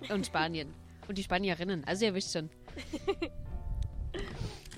Und 0.08 0.26
Spanien. 0.26 0.72
Und 1.08 1.18
die 1.18 1.22
Spanierinnen. 1.22 1.84
Also 1.84 2.06
ihr 2.06 2.14
wisst 2.14 2.32
schon. 2.32 2.50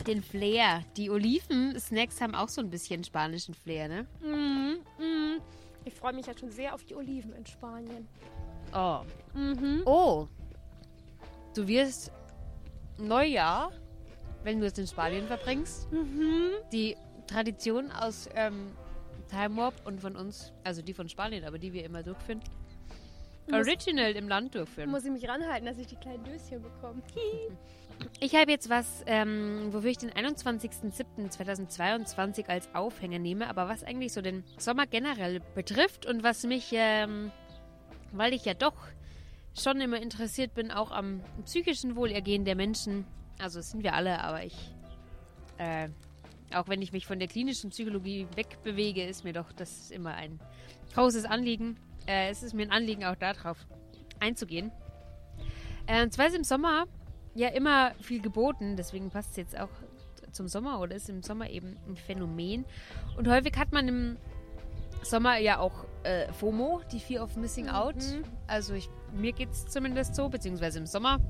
Den 0.09 0.23
Flair. 0.23 0.83
Die 0.97 1.11
Oliven-Snacks 1.11 2.21
haben 2.21 2.35
auch 2.35 2.49
so 2.49 2.61
ein 2.63 2.71
bisschen 2.71 3.05
spanischen 3.05 3.53
Flair, 3.55 3.89
ne? 3.89 4.07
Mhm, 4.23 4.79
mhm. 4.99 5.41
Ich 5.85 5.95
freue 5.95 6.15
mich 6.15 6.27
ja 6.27 6.33
schon 6.37 6.51
sehr 6.51 6.75
auf 6.75 6.83
die 6.85 6.95
Oliven 6.97 7.33
in 7.35 7.45
Spanien. 7.47 8.09
Oh. 8.75 9.01
Mhm. 9.35 9.83
Oh. 9.85 10.27
Du 11.55 11.67
wirst 11.69 12.11
Neujahr, 12.99 13.71
wenn 14.45 14.61
du 14.61 14.67
es 14.67 14.77
in 14.79 14.87
Spanien 14.87 15.27
verbringst, 15.27 15.91
Mhm. 15.93 16.53
die 16.73 16.97
Tradition 17.27 17.91
aus 17.93 18.29
ähm, 18.35 18.73
Time 19.31 19.57
Warp 19.57 19.75
und 19.87 20.01
von 20.01 20.17
uns, 20.17 20.53
also 20.65 20.81
die 20.83 20.95
von 20.95 21.09
Spanien, 21.09 21.45
aber 21.45 21.59
die 21.59 21.73
wir 21.73 21.85
immer 21.85 22.03
durchführen, 22.03 22.41
Muss- 23.47 23.67
original 23.67 24.13
im 24.13 24.27
Land 24.29 24.55
durchführen. 24.55 24.91
Muss 24.91 25.05
ich 25.05 25.11
mich 25.11 25.29
ranhalten, 25.29 25.67
dass 25.67 25.77
ich 25.79 25.87
die 25.87 25.97
kleinen 25.97 26.25
Döschen 26.25 26.63
bekomme. 26.63 27.03
Ich 28.21 28.35
habe 28.35 28.51
jetzt 28.51 28.69
was, 28.69 29.05
ähm, 29.07 29.73
wofür 29.73 29.91
ich 29.91 29.99
den 29.99 30.11
21.07.2022 30.11 32.49
als 32.49 32.69
Aufhänger 32.75 33.21
nehme, 33.21 33.49
aber 33.49 33.69
was 33.69 33.85
eigentlich 33.85 34.13
so 34.13 34.21
den 34.21 34.43
Sommer 34.57 34.87
generell 34.87 35.39
betrifft 35.55 36.05
und 36.07 36.25
was 36.25 36.43
mich, 36.45 36.71
ähm, 36.73 37.31
weil 38.13 38.33
ich 38.33 38.45
ja 38.45 38.55
doch 38.55 38.75
schon 39.57 39.81
immer 39.81 40.03
interessiert 40.03 40.55
bin, 40.55 40.71
auch 40.71 40.91
am 40.91 41.23
psychischen 41.45 41.97
Wohlergehen 41.97 42.45
der 42.45 42.57
Menschen. 42.57 43.07
Also 43.39 43.61
das 43.61 43.71
sind 43.71 43.85
wir 43.85 43.95
alle, 43.95 44.21
aber 44.21 44.45
ich, 44.45 44.75
äh, 45.59 45.89
auch 46.53 46.69
wenn 46.69 46.83
ich 46.83 46.93
mich 46.93 47.07
von 47.07 47.19
der 47.19 47.29
klinischen 47.29 47.71
Psychologie 47.71 48.27
wegbewege, 48.35 49.05
ist 49.05 49.25
mir 49.25 49.33
doch 49.33 49.53
das 49.53 49.91
immer 49.91 50.15
ein 50.15 50.41
großes 50.95 51.25
Anliegen. 51.25 51.79
Äh, 52.07 52.31
es 52.31 52.43
ist 52.43 52.55
mir 52.55 52.63
ein 52.63 52.73
Anliegen, 52.73 53.05
auch 53.05 53.17
darauf 53.17 53.59
einzugehen. 54.19 54.73
Äh, 55.87 56.03
und 56.03 56.13
zwar 56.13 56.27
ist 56.27 56.37
im 56.37 56.45
Sommer 56.45 56.87
ja 57.39 57.49
immer 57.51 57.93
viel 58.01 58.21
geboten, 58.21 58.75
deswegen 58.77 59.11
passt 59.11 59.31
es 59.31 59.37
jetzt 59.37 59.59
auch 59.59 59.69
zum 60.33 60.49
Sommer 60.49 60.81
oder 60.81 60.97
ist 60.97 61.09
im 61.09 61.23
Sommer 61.23 61.49
eben 61.49 61.77
ein 61.87 61.97
Phänomen. 61.97 62.65
Und 63.17 63.29
häufig 63.29 63.57
hat 63.57 63.73
man 63.73 63.87
im 63.87 64.17
Sommer 65.03 65.39
ja 65.39 65.61
auch 65.61 65.85
äh, 66.03 66.31
FOMO, 66.33 66.83
die 66.91 66.99
Fear 66.99 67.23
of 67.23 67.37
Missing 67.37 67.69
Out. 67.69 67.95
Mhm. 67.95 68.25
Also 68.49 68.75
ich, 68.75 68.91
mir 69.13 69.33
geht 69.33 69.51
es 69.51 69.67
zumindest 69.67 70.17
so, 70.17 70.29
beziehungsweise 70.29 70.81
im 70.81 70.87
Sommer 70.87 71.21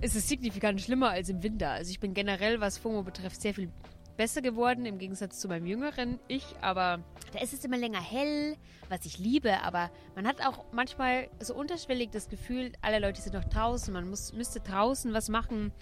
ist 0.00 0.16
es 0.16 0.28
signifikant 0.28 0.80
schlimmer 0.80 1.10
als 1.10 1.28
im 1.28 1.42
Winter. 1.42 1.70
Also 1.70 1.90
ich 1.90 2.00
bin 2.00 2.14
generell, 2.14 2.60
was 2.60 2.78
FOMO 2.78 3.02
betrifft, 3.02 3.42
sehr 3.42 3.52
viel 3.52 3.70
besser 4.16 4.42
geworden 4.42 4.86
im 4.86 4.98
Gegensatz 4.98 5.40
zu 5.40 5.48
meinem 5.48 5.66
jüngeren 5.66 6.18
Ich, 6.28 6.44
aber 6.60 7.00
da 7.32 7.40
ist 7.40 7.52
es 7.52 7.64
immer 7.64 7.76
länger 7.76 8.00
hell, 8.00 8.56
was 8.88 9.04
ich 9.06 9.18
liebe, 9.18 9.60
aber 9.62 9.90
man 10.14 10.26
hat 10.26 10.44
auch 10.46 10.64
manchmal 10.72 11.28
so 11.40 11.54
unterschwellig 11.54 12.10
das 12.10 12.28
Gefühl, 12.28 12.72
alle 12.82 12.98
Leute 12.98 13.20
sind 13.20 13.34
noch 13.34 13.44
draußen, 13.44 13.92
man 13.92 14.08
muss, 14.08 14.32
müsste 14.32 14.60
draußen 14.60 15.12
was 15.12 15.28
machen, 15.28 15.72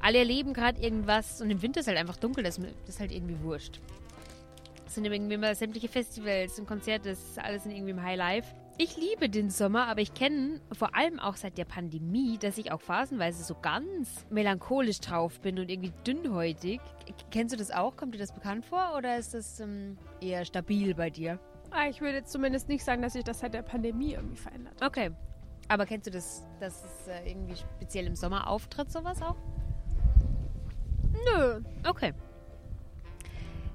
alle 0.00 0.18
erleben 0.18 0.54
gerade 0.54 0.80
irgendwas 0.80 1.40
und 1.40 1.50
im 1.50 1.62
Winter 1.62 1.80
ist 1.80 1.86
halt 1.86 1.98
einfach 1.98 2.16
dunkel, 2.16 2.44
das, 2.44 2.58
ist 2.86 3.00
halt 3.00 3.12
irgendwie 3.12 3.40
wurscht. 3.42 3.80
Es 4.86 4.96
sind 4.96 5.04
irgendwie 5.04 5.34
immer 5.34 5.54
sämtliche 5.54 5.88
Festivals 5.88 6.58
und 6.58 6.66
Konzerte, 6.66 7.10
das 7.10 7.18
ist 7.18 7.38
alles 7.38 7.64
in 7.64 7.72
irgendwie 7.72 7.92
im 7.92 8.02
High 8.02 8.18
Life. 8.18 8.54
Ich 8.78 8.96
liebe 8.96 9.28
den 9.28 9.50
Sommer, 9.50 9.86
aber 9.86 10.00
ich 10.00 10.14
kenne 10.14 10.60
vor 10.72 10.96
allem 10.96 11.20
auch 11.20 11.36
seit 11.36 11.58
der 11.58 11.66
Pandemie, 11.66 12.38
dass 12.38 12.56
ich 12.56 12.72
auch 12.72 12.80
phasenweise 12.80 13.44
so 13.44 13.54
ganz 13.54 14.24
melancholisch 14.30 15.00
drauf 15.00 15.40
bin 15.40 15.58
und 15.58 15.70
irgendwie 15.70 15.92
dünnhäutig. 16.06 16.80
Kennst 17.30 17.52
du 17.52 17.58
das 17.58 17.70
auch? 17.70 17.96
Kommt 17.96 18.14
dir 18.14 18.18
das 18.18 18.32
bekannt 18.32 18.64
vor 18.64 18.94
oder 18.96 19.18
ist 19.18 19.34
das 19.34 19.60
ähm, 19.60 19.98
eher 20.20 20.44
stabil 20.44 20.94
bei 20.94 21.10
dir? 21.10 21.38
Ah, 21.70 21.88
ich 21.88 22.00
würde 22.00 22.16
jetzt 22.16 22.32
zumindest 22.32 22.68
nicht 22.68 22.84
sagen, 22.84 23.02
dass 23.02 23.12
sich 23.12 23.24
das 23.24 23.40
seit 23.40 23.54
der 23.54 23.62
Pandemie 23.62 24.14
irgendwie 24.14 24.36
verändert. 24.36 24.80
hat. 24.80 24.88
Okay. 24.88 25.10
Aber 25.68 25.86
kennst 25.86 26.06
du 26.06 26.10
das, 26.10 26.42
dass 26.58 26.84
es 26.84 27.08
äh, 27.08 27.30
irgendwie 27.30 27.56
speziell 27.56 28.06
im 28.06 28.16
Sommer 28.16 28.48
auftritt, 28.48 28.90
sowas 28.90 29.22
auch? 29.22 29.36
Nö. 31.12 31.60
Okay. 31.88 32.12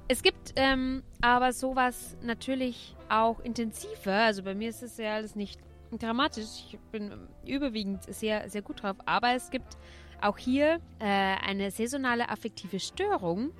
Es 0.09 0.23
gibt 0.23 0.53
ähm, 0.55 1.03
aber 1.21 1.51
sowas 1.51 2.15
natürlich 2.21 2.95
auch 3.09 3.41
intensiver. 3.41 4.13
Also 4.13 4.43
bei 4.43 4.55
mir 4.55 4.69
ist 4.69 4.81
es 4.81 4.97
ja 4.97 5.15
alles 5.15 5.35
nicht 5.35 5.59
dramatisch. 5.91 6.45
Ich 6.71 6.79
bin 6.91 7.11
ähm, 7.11 7.27
überwiegend 7.45 8.03
sehr, 8.03 8.49
sehr 8.49 8.61
gut 8.61 8.83
drauf. 8.83 8.95
Aber 9.05 9.33
es 9.33 9.49
gibt 9.49 9.77
auch 10.21 10.37
hier 10.37 10.79
äh, 10.99 11.05
eine 11.05 11.71
saisonale 11.71 12.29
affektive 12.29 12.79
Störung. 12.79 13.51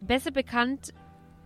Besser 0.00 0.30
bekannt, 0.30 0.92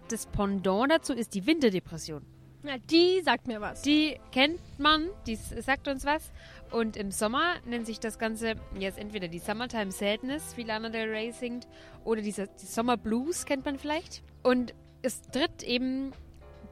das 0.09 0.27
Pendant 0.27 0.91
dazu 0.91 1.13
ist 1.13 1.35
die 1.35 1.47
Winterdepression. 1.47 2.25
Ja, 2.63 2.77
die 2.91 3.23
sagt 3.23 3.47
mir 3.47 3.61
was. 3.61 3.83
Die 3.83 4.21
kennt 4.33 4.61
man, 4.79 5.09
die 5.27 5.37
sagt 5.37 5.89
uns 5.89 6.05
was. 6.05 6.31
Und 6.71 6.97
im 6.97 7.11
Sommer 7.11 7.55
nennt 7.65 7.87
sich 7.87 7.99
das 8.01 8.19
Ganze 8.19 8.55
jetzt 8.79 8.99
entweder 8.99 9.29
die 9.29 9.39
Summertime 9.39 9.91
Sadness, 9.91 10.57
wie 10.57 10.63
Lana 10.63 10.89
Del 10.89 11.09
Rey 11.09 11.33
singt, 11.33 11.67
oder 12.05 12.23
dieser, 12.23 12.47
die 12.47 12.67
Summer 12.67 12.97
Blues 12.97 13.45
kennt 13.45 13.65
man 13.65 13.79
vielleicht. 13.79 14.23
Und 14.43 14.75
es 15.03 15.23
tritt 15.23 15.63
eben 15.63 16.13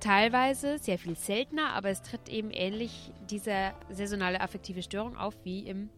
teilweise 0.00 0.78
sehr 0.78 0.98
viel 0.98 1.16
seltener, 1.16 1.70
aber 1.70 1.88
es 1.88 2.02
tritt 2.02 2.28
eben 2.28 2.50
ähnlich 2.50 3.12
diese 3.30 3.72
saisonale 3.90 4.40
affektive 4.40 4.82
Störung 4.82 5.16
auf 5.16 5.34
wie 5.42 5.66
im 5.66 5.88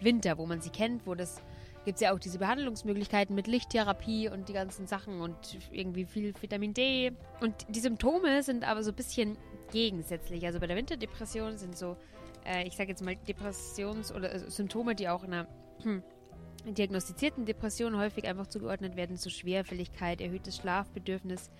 Winter, 0.00 0.38
wo 0.38 0.46
man 0.46 0.60
sie 0.62 0.70
kennt, 0.70 1.06
wo 1.06 1.14
das 1.14 1.42
gibt 1.84 1.96
es 1.96 2.00
ja 2.02 2.12
auch 2.12 2.18
diese 2.18 2.38
Behandlungsmöglichkeiten 2.38 3.34
mit 3.34 3.46
Lichttherapie 3.46 4.28
und 4.28 4.48
die 4.48 4.52
ganzen 4.52 4.86
Sachen 4.86 5.20
und 5.20 5.58
irgendwie 5.72 6.04
viel 6.04 6.34
Vitamin 6.40 6.74
D. 6.74 7.12
Und 7.40 7.54
die 7.68 7.80
Symptome 7.80 8.42
sind 8.42 8.68
aber 8.68 8.82
so 8.82 8.90
ein 8.90 8.96
bisschen 8.96 9.38
gegensätzlich. 9.72 10.44
Also 10.44 10.60
bei 10.60 10.66
der 10.66 10.76
Winterdepression 10.76 11.56
sind 11.56 11.76
so, 11.76 11.96
äh, 12.44 12.66
ich 12.66 12.76
sage 12.76 12.90
jetzt 12.90 13.02
mal 13.02 13.16
Depressions- 13.26 14.12
oder 14.12 14.32
äh, 14.32 14.50
Symptome, 14.50 14.94
die 14.94 15.08
auch 15.08 15.24
einer 15.24 15.46
hm, 15.82 16.02
diagnostizierten 16.66 17.46
Depression 17.46 17.96
häufig 17.96 18.26
einfach 18.26 18.46
zugeordnet 18.46 18.96
werden, 18.96 19.16
so 19.16 19.30
Schwerfälligkeit, 19.30 20.20
erhöhtes 20.20 20.56
Schlafbedürfnis, 20.56 21.50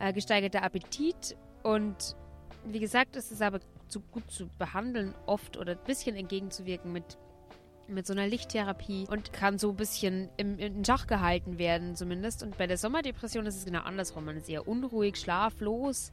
äh, 0.00 0.12
gesteigerter 0.12 0.62
Appetit 0.62 1.36
und 1.62 2.16
wie 2.64 2.80
gesagt, 2.80 3.16
ist 3.16 3.32
es 3.32 3.40
aber 3.40 3.60
zu 3.88 4.00
gut 4.00 4.30
zu 4.30 4.48
behandeln, 4.58 5.14
oft 5.26 5.56
oder 5.56 5.72
ein 5.72 5.84
bisschen 5.84 6.16
entgegenzuwirken 6.16 6.92
mit 6.92 7.18
mit 7.92 8.06
so 8.06 8.12
einer 8.12 8.26
Lichttherapie 8.26 9.06
und 9.08 9.32
kann 9.32 9.58
so 9.58 9.70
ein 9.70 9.76
bisschen 9.76 10.28
im, 10.36 10.58
in 10.58 10.84
Schach 10.84 11.06
gehalten 11.06 11.58
werden 11.58 11.94
zumindest. 11.96 12.42
Und 12.42 12.58
bei 12.58 12.66
der 12.66 12.78
Sommerdepression 12.78 13.46
ist 13.46 13.56
es 13.56 13.64
genau 13.64 13.82
andersrum. 13.82 14.24
Man 14.24 14.36
ist 14.36 14.48
eher 14.48 14.66
unruhig, 14.66 15.16
schlaflos 15.16 16.12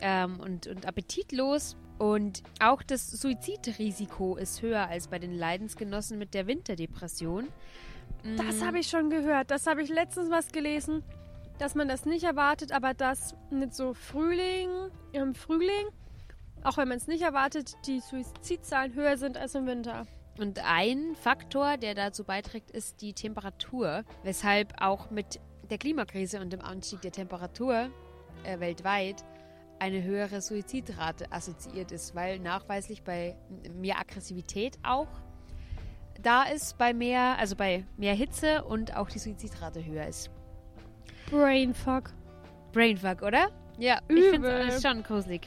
ähm, 0.00 0.40
und, 0.40 0.66
und 0.66 0.86
appetitlos. 0.86 1.76
Und 1.98 2.42
auch 2.60 2.82
das 2.82 3.10
Suizidrisiko 3.10 4.36
ist 4.36 4.62
höher 4.62 4.88
als 4.88 5.08
bei 5.08 5.18
den 5.18 5.32
Leidensgenossen 5.32 6.18
mit 6.18 6.32
der 6.34 6.46
Winterdepression. 6.46 7.48
Das 8.36 8.62
habe 8.62 8.78
ich 8.78 8.88
schon 8.88 9.10
gehört. 9.10 9.50
Das 9.50 9.66
habe 9.66 9.82
ich 9.82 9.88
letztens 9.88 10.30
was 10.30 10.48
gelesen, 10.52 11.02
dass 11.58 11.74
man 11.74 11.88
das 11.88 12.04
nicht 12.04 12.24
erwartet, 12.24 12.72
aber 12.72 12.94
dass 12.94 13.34
mit 13.50 13.74
so 13.74 13.94
Frühling, 13.94 14.70
im 15.12 15.34
Frühling, 15.34 15.88
auch 16.62 16.76
wenn 16.76 16.88
man 16.88 16.98
es 16.98 17.06
nicht 17.06 17.22
erwartet, 17.22 17.76
die 17.86 18.00
Suizidzahlen 18.00 18.94
höher 18.94 19.16
sind 19.16 19.36
als 19.36 19.54
im 19.54 19.66
Winter. 19.66 20.06
Und 20.38 20.60
ein 20.64 21.16
Faktor, 21.16 21.76
der 21.76 21.94
dazu 21.94 22.24
beiträgt, 22.24 22.70
ist 22.70 23.00
die 23.02 23.12
Temperatur, 23.12 24.04
weshalb 24.22 24.80
auch 24.80 25.10
mit 25.10 25.40
der 25.68 25.78
Klimakrise 25.78 26.40
und 26.40 26.52
dem 26.52 26.60
Anstieg 26.60 27.00
der 27.02 27.12
Temperatur 27.12 27.90
äh, 28.44 28.60
weltweit 28.60 29.24
eine 29.80 30.02
höhere 30.02 30.40
Suizidrate 30.40 31.30
assoziiert 31.30 31.92
ist, 31.92 32.14
weil 32.14 32.38
nachweislich 32.38 33.02
bei 33.02 33.36
mehr 33.74 33.98
Aggressivität 33.98 34.78
auch 34.82 35.08
da 36.20 36.44
ist, 36.44 36.78
bei 36.78 36.92
mehr, 36.92 37.38
also 37.38 37.54
bei 37.54 37.84
mehr 37.96 38.14
Hitze 38.14 38.64
und 38.64 38.96
auch 38.96 39.08
die 39.08 39.18
Suizidrate 39.18 39.84
höher 39.84 40.06
ist. 40.06 40.30
Brainfuck. 41.30 42.10
Brainfuck, 42.72 43.22
oder? 43.22 43.50
Ja, 43.78 44.00
ich 44.08 44.24
finde 44.24 44.48
Übel. 44.48 44.68
es 44.68 44.82
schon 44.82 45.02
gruselig. 45.02 45.46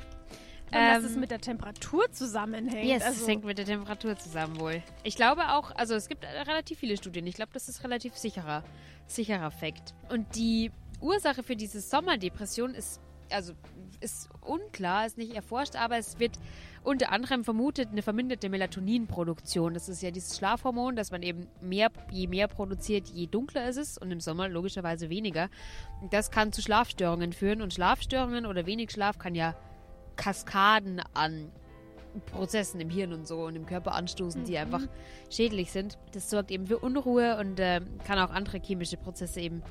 Und 0.74 0.80
dass 0.80 1.04
Ähm, 1.04 1.06
es 1.06 1.16
mit 1.18 1.32
der 1.32 1.40
Temperatur 1.40 2.12
zusammenhängt. 2.12 2.86
Yes, 2.86 3.04
also, 3.04 3.22
es 3.22 3.28
hängt 3.28 3.44
mit 3.44 3.58
der 3.58 3.66
Temperatur 3.66 4.18
zusammen 4.18 4.60
wohl. 4.60 4.82
Ich 5.04 5.16
glaube 5.16 5.50
auch, 5.50 5.76
also 5.76 5.96
es 5.96 6.08
gibt 6.08 6.24
relativ 6.24 6.80
viele 6.80 6.96
Studien. 6.98 7.28
Ich 7.28 7.36
glaube, 7.36 7.52
das 7.54 7.68
ist 7.68 7.84
relativ 7.84 8.16
sicherer, 8.16 8.64
sicherer 9.06 9.52
Fakt. 9.52 9.94
Und 10.10 10.36
die 10.36 10.72
Ursache 11.02 11.44
für 11.44 11.56
diese 11.56 11.82
Sommerdepression 11.82 12.74
ist 12.74 13.02
also 13.32 13.54
ist 14.00 14.30
unklar, 14.42 15.06
ist 15.06 15.18
nicht 15.18 15.34
erforscht, 15.34 15.76
aber 15.76 15.98
es 15.98 16.20
wird 16.20 16.38
unter 16.84 17.12
anderem 17.12 17.44
vermutet 17.44 17.90
eine 17.92 18.02
verminderte 18.02 18.50
Melatoninproduktion. 18.50 19.74
Das 19.74 19.88
ist 19.88 20.02
ja 20.02 20.12
dieses 20.12 20.38
Schlafhormon, 20.38 20.96
dass 20.96 21.12
man 21.12 21.22
eben 21.22 21.48
mehr, 21.62 21.92
je 22.10 22.28
mehr 22.28 22.48
produziert, 22.48 23.08
je 23.10 23.28
dunkler 23.28 23.70
ist 23.70 23.78
es 23.78 23.98
und 23.98 24.12
im 24.12 24.20
Sommer 24.20 24.50
logischerweise 24.50 25.10
weniger. 25.10 25.50
Das 26.10 26.32
kann 26.32 26.52
zu 26.52 26.62
Schlafstörungen 26.62 27.34
führen 27.34 27.62
und 27.62 27.74
Schlafstörungen 27.74 28.46
oder 28.46 28.66
wenig 28.66 28.92
Schlaf 28.92 29.20
kann 29.20 29.36
ja 29.36 29.56
Kaskaden 30.16 31.02
an 31.14 31.52
Prozessen 32.32 32.82
im 32.82 32.90
Hirn 32.90 33.14
und 33.14 33.28
so 33.28 33.46
und 33.46 33.56
im 33.56 33.66
Körper 33.66 33.94
anstoßen, 33.94 34.44
die 34.44 34.52
Mhm. 34.54 34.58
einfach 34.58 34.82
schädlich 35.30 35.72
sind. 35.72 35.98
Das 36.12 36.30
sorgt 36.30 36.52
eben 36.52 36.68
für 36.68 36.78
Unruhe 36.80 37.38
und 37.40 37.60
äh, 37.60 37.82
kann 38.06 38.20
auch 38.20 38.32
andere 38.32 38.60
chemische 38.62 38.98
Prozesse 38.98 39.40
eben 39.40 39.64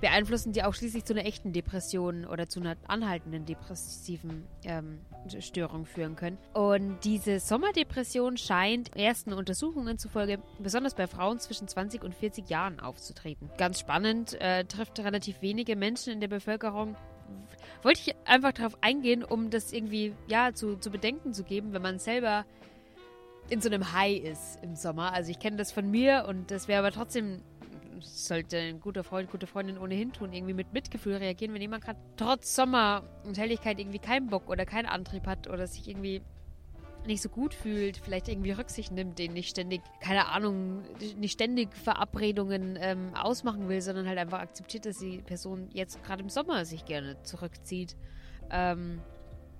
beeinflussen, 0.00 0.52
die 0.52 0.62
auch 0.62 0.74
schließlich 0.74 1.04
zu 1.04 1.14
einer 1.14 1.24
echten 1.24 1.52
Depression 1.52 2.26
oder 2.26 2.46
zu 2.48 2.60
einer 2.60 2.76
anhaltenden 2.88 3.46
depressiven 3.46 4.44
ähm, 4.64 5.00
Störung 5.40 5.86
führen 5.86 6.14
können. 6.14 6.36
Und 6.52 6.98
diese 7.04 7.40
Sommerdepression 7.40 8.36
scheint 8.36 8.94
ersten 8.96 9.32
Untersuchungen 9.32 9.96
zufolge 9.98 10.40
besonders 10.58 10.94
bei 10.94 11.06
Frauen 11.06 11.38
zwischen 11.38 11.68
20 11.68 12.02
und 12.04 12.14
40 12.14 12.50
Jahren 12.50 12.80
aufzutreten. 12.80 13.48
Ganz 13.56 13.80
spannend, 13.80 14.38
äh, 14.40 14.64
trifft 14.64 14.98
relativ 15.00 15.40
wenige 15.40 15.74
Menschen 15.74 16.12
in 16.12 16.20
der 16.20 16.28
Bevölkerung. 16.28 16.96
Wollte 17.82 18.00
ich 18.00 18.16
einfach 18.26 18.52
darauf 18.52 18.78
eingehen, 18.80 19.22
um 19.22 19.50
das 19.50 19.72
irgendwie 19.72 20.14
ja 20.26 20.52
zu, 20.54 20.76
zu 20.76 20.90
bedenken 20.90 21.34
zu 21.34 21.44
geben, 21.44 21.72
wenn 21.72 21.82
man 21.82 21.98
selber 21.98 22.44
in 23.50 23.60
so 23.60 23.68
einem 23.68 23.92
High 23.92 24.22
ist 24.22 24.58
im 24.62 24.74
Sommer. 24.74 25.12
Also 25.12 25.30
ich 25.30 25.38
kenne 25.38 25.56
das 25.56 25.70
von 25.70 25.90
mir 25.90 26.24
und 26.28 26.50
das 26.50 26.66
wäre 26.66 26.78
aber 26.78 26.92
trotzdem 26.92 27.42
sollte 28.00 28.58
ein 28.58 28.80
guter 28.80 29.04
Freund, 29.04 29.30
gute 29.30 29.46
Freundin 29.46 29.78
ohnehin 29.78 30.12
tun, 30.12 30.32
irgendwie 30.32 30.54
mit 30.54 30.72
Mitgefühl 30.72 31.16
reagieren, 31.16 31.54
wenn 31.54 31.62
jemand 31.62 31.84
gerade 31.84 31.98
trotz 32.16 32.54
Sommer 32.54 33.02
und 33.24 33.38
Helligkeit 33.38 33.78
irgendwie 33.78 33.98
keinen 33.98 34.28
Bock 34.28 34.48
oder 34.48 34.66
keinen 34.66 34.86
Antrieb 34.86 35.26
hat 35.26 35.48
oder 35.48 35.66
sich 35.66 35.88
irgendwie 35.88 36.22
nicht 37.06 37.22
so 37.22 37.28
gut 37.28 37.54
fühlt, 37.54 37.96
vielleicht 37.98 38.28
irgendwie 38.28 38.52
Rücksicht 38.52 38.92
nimmt, 38.92 39.18
den 39.18 39.32
nicht 39.32 39.50
ständig, 39.50 39.82
keine 40.00 40.28
Ahnung, 40.28 40.82
nicht 41.16 41.32
ständig 41.32 41.74
Verabredungen 41.76 42.78
ähm, 42.80 43.14
ausmachen 43.14 43.68
will, 43.68 43.80
sondern 43.80 44.08
halt 44.08 44.18
einfach 44.18 44.40
akzeptiert, 44.40 44.86
dass 44.86 44.98
die 44.98 45.18
Person 45.18 45.68
jetzt 45.72 46.02
gerade 46.04 46.22
im 46.22 46.28
Sommer 46.28 46.64
sich 46.64 46.84
gerne 46.84 47.22
zurückzieht. 47.22 47.96
Ähm, 48.50 49.00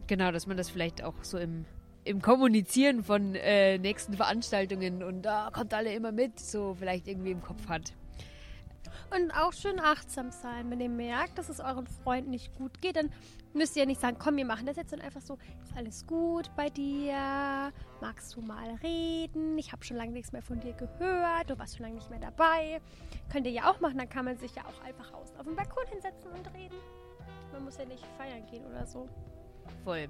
genau, 0.06 0.30
dass 0.32 0.46
man 0.46 0.56
das 0.56 0.70
vielleicht 0.70 1.02
auch 1.02 1.22
so 1.22 1.38
im, 1.38 1.64
im 2.04 2.22
Kommunizieren 2.22 3.02
von 3.02 3.34
äh, 3.34 3.78
nächsten 3.78 4.14
Veranstaltungen 4.14 5.02
und 5.02 5.22
da 5.22 5.50
kommt 5.52 5.74
alle 5.74 5.92
immer 5.94 6.12
mit, 6.12 6.38
so 6.38 6.74
vielleicht 6.74 7.08
irgendwie 7.08 7.30
im 7.30 7.42
Kopf 7.42 7.68
hat. 7.68 7.92
Und 9.16 9.30
auch 9.32 9.52
schön 9.52 9.78
achtsam 9.80 10.30
sein, 10.30 10.70
wenn 10.70 10.80
ihr 10.80 10.88
merkt, 10.88 11.38
dass 11.38 11.48
es 11.48 11.60
euren 11.60 11.86
Freunden 11.86 12.30
nicht 12.30 12.54
gut 12.56 12.80
geht, 12.80 12.96
dann 12.96 13.10
müsst 13.54 13.76
ihr 13.76 13.82
ja 13.82 13.86
nicht 13.86 14.00
sagen, 14.00 14.16
komm, 14.18 14.36
wir 14.36 14.44
machen 14.44 14.66
das 14.66 14.76
jetzt, 14.76 14.90
sondern 14.90 15.06
einfach 15.06 15.20
so, 15.20 15.38
ist 15.62 15.76
alles 15.76 16.06
gut 16.06 16.50
bei 16.56 16.70
dir? 16.70 17.72
Magst 18.00 18.34
du 18.36 18.40
mal 18.40 18.74
reden? 18.82 19.56
Ich 19.58 19.72
habe 19.72 19.84
schon 19.84 19.96
lange 19.96 20.12
nichts 20.12 20.32
mehr 20.32 20.42
von 20.42 20.60
dir 20.60 20.72
gehört, 20.72 21.50
du 21.50 21.58
warst 21.58 21.76
schon 21.76 21.84
lange 21.86 21.96
nicht 21.96 22.10
mehr 22.10 22.20
dabei. 22.20 22.80
Könnt 23.30 23.46
ihr 23.46 23.52
ja 23.52 23.70
auch 23.70 23.80
machen, 23.80 23.98
dann 23.98 24.08
kann 24.08 24.24
man 24.24 24.36
sich 24.36 24.54
ja 24.54 24.62
auch 24.62 24.84
einfach 24.84 25.12
aus 25.12 25.32
auf 25.36 25.44
den 25.44 25.56
Balkon 25.56 25.86
hinsetzen 25.88 26.30
und 26.30 26.52
reden. 26.54 26.76
Man 27.52 27.64
muss 27.64 27.78
ja 27.78 27.84
nicht 27.84 28.04
feiern 28.18 28.44
gehen 28.50 28.64
oder 28.66 28.86
so. 28.86 29.08
Voll. 29.84 30.08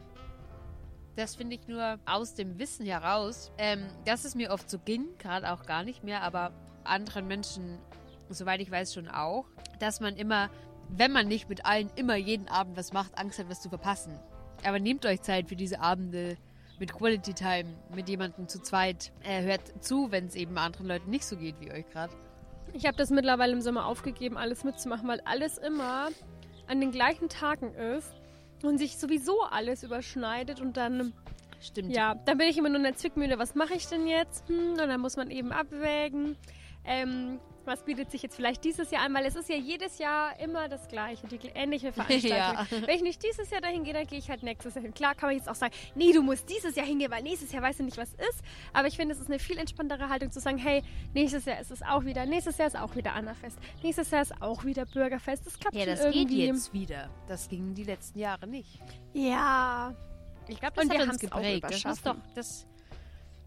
Das 1.17 1.37
finde 1.37 1.55
ich 1.55 1.69
nur 1.69 1.99
aus 2.07 2.35
dem 2.35 2.59
Wissen 2.59 2.87
heraus, 2.87 3.53
ähm, 3.59 3.87
dass 4.05 4.25
es 4.25 4.35
mir 4.35 4.51
oft 4.51 4.69
so 4.69 4.79
ging, 4.79 5.17
gerade 5.19 5.53
auch 5.53 5.65
gar 5.65 5.85
nicht 5.85 6.03
mehr, 6.03 6.23
aber 6.23 6.53
anderen 6.83 7.29
Menschen, 7.29 7.79
soweit 8.31 8.61
ich 8.61 8.71
weiß, 8.71 8.95
schon 8.95 9.09
auch, 9.09 9.47
dass 9.79 10.01
man 10.01 10.17
immer, 10.17 10.51
wenn 10.89 11.13
man 11.13 11.29
nicht 11.29 11.49
mit 11.49 11.67
allen 11.67 11.91
immer 11.97 12.17
jeden 12.17 12.49
Abend 12.49 12.77
was 12.77 12.93
macht, 12.93 13.17
Angst 13.19 13.39
hat, 13.39 13.49
was 13.49 13.63
zu 13.63 13.69
verpassen. 13.69 14.19
Aber 14.65 14.79
nehmt 14.79 15.05
euch 15.07 15.23
Zeit 15.23 15.49
für 15.49 15.57
diese 15.57 15.81
Abende 15.81 16.37
mit 16.79 16.93
Quality 16.93 17.35
Time, 17.35 17.75
mit 17.95 18.09
jemandem 18.09 18.49
zu 18.49 18.61
zweit. 18.61 19.13
Äh, 19.23 19.43
hört 19.43 19.85
zu, 19.85 20.11
wenn 20.11 20.27
es 20.27 20.35
eben 20.35 20.57
anderen 20.59 20.87
Leuten 20.87 21.11
nicht 21.11 21.25
so 21.25 21.37
geht 21.37 21.61
wie 21.61 21.71
euch 21.71 21.89
gerade. 21.91 22.13
Ich 22.73 22.87
habe 22.87 22.97
das 22.97 23.11
mittlerweile 23.11 23.53
im 23.53 23.61
Sommer 23.61 23.87
aufgegeben, 23.87 24.37
alles 24.37 24.65
mitzumachen, 24.65 25.07
weil 25.07 25.21
alles 25.21 25.59
immer 25.59 26.09
an 26.67 26.81
den 26.81 26.91
gleichen 26.91 27.29
Tagen 27.29 27.73
ist 27.75 28.13
und 28.63 28.79
sich 28.79 28.99
sowieso 28.99 29.43
alles 29.43 29.83
überschneidet 29.83 30.61
und 30.61 30.77
dann, 30.77 31.13
Stimmt. 31.61 31.95
ja, 31.95 32.15
dann 32.15 32.39
bin 32.39 32.49
ich 32.49 32.59
immer 32.59 32.69
nur 32.69 32.79
in 32.79 32.85
der 32.85 32.97
Zwickmühle, 32.97 33.39
was 33.39 33.55
mache 33.55 33.75
ich 33.75 33.87
denn 33.87 34.07
jetzt? 34.07 34.49
Hm, 34.49 34.71
und 34.71 34.79
dann 34.79 35.01
muss 35.01 35.17
man 35.17 35.31
eben 35.31 35.53
abwägen, 35.53 36.37
ähm, 36.85 37.39
was 37.67 37.83
bietet 37.85 38.11
sich 38.11 38.23
jetzt 38.23 38.37
vielleicht 38.37 38.65
dieses 38.65 38.91
Jahr 38.91 39.03
an, 39.05 39.15
weil 39.15 39.25
es 39.27 39.37
ist 39.37 39.49
ja 39.49 39.57
jedes 39.57 39.99
Jahr 39.99 40.39
immer 40.41 40.69
das 40.69 40.89
Gleiche, 40.89 41.27
die 41.27 41.39
ähnliche 41.55 41.93
Veranstaltung. 41.93 42.31
Ja. 42.31 42.67
Wenn 42.87 42.97
ich 42.97 43.03
nicht 43.03 43.23
dieses 43.23 43.51
Jahr 43.51 43.61
dahin 43.61 43.85
gehe, 43.85 43.93
dann 43.95 44.07
gehe 44.07 44.19
ich 44.19 44.29
halt 44.31 44.43
nächstes 44.43 44.75
Jahr 44.75 44.83
hin. 44.83 44.95
Klar 44.95 45.15
kann 45.15 45.29
man 45.29 45.37
jetzt 45.37 45.49
auch 45.49 45.55
sagen, 45.55 45.75
nee, 45.95 46.13
du 46.13 46.23
musst 46.23 46.49
dieses 46.49 46.75
Jahr 46.77 46.87
hingehen, 46.87 47.11
weil 47.11 47.23
nächstes 47.23 47.53
Jahr 47.53 47.63
weißt 47.63 47.81
du 47.81 47.85
nicht, 47.85 47.97
was 47.97 48.11
ist. 48.15 48.43
Aber 48.73 48.89
ich 48.89 48.97
finde, 48.97 49.15
es 49.15 49.21
ist 49.21 49.29
eine 49.29 49.39
viel 49.39 49.59
entspanntere 49.59 50.09
Haltung 50.09 50.31
zu 50.31 50.41
sagen, 50.41 50.59
hey, 50.59 50.83
nächstes 51.15 51.45
Jahr 51.45 51.61
ist 51.61 51.71
es 51.71 51.83
auch 51.83 52.05
wieder, 52.05 52.27
nächstes 52.27 52.59
Jahr 52.59 52.69
ist 52.69 52.77
auch 52.79 52.95
wieder 52.97 53.13
Annafest, 53.15 53.59
nächstes 53.83 54.11
Jahr 54.11 54.23
ist 54.23 54.41
auch 54.43 54.65
wieder 54.65 54.87
Bürgerfest. 54.87 55.47
Das 55.47 55.59
klappt 55.59 55.75
Ja, 55.77 55.85
schon 55.85 55.91
das 55.97 56.05
geht 56.07 56.15
irgendwie. 56.17 56.47
jetzt 56.47 56.73
wieder. 56.73 57.11
Das 57.29 57.49
ging 57.49 57.75
die 57.75 57.85
letzten 57.85 58.19
Jahre 58.19 58.47
nicht. 58.47 58.81
Ja, 59.13 59.95
Ich 60.49 60.61
glaube, 60.61 60.81
Und 60.81 60.89
das 60.89 60.99
wir 60.99 61.07
hat 61.07 61.13
uns 61.15 61.23
haben's 61.23 61.33
auch 61.33 61.37
geprägt. 61.39 61.65
Das 61.71 61.85
muss 61.85 62.03
doch, 62.03 62.17
das 62.35 62.67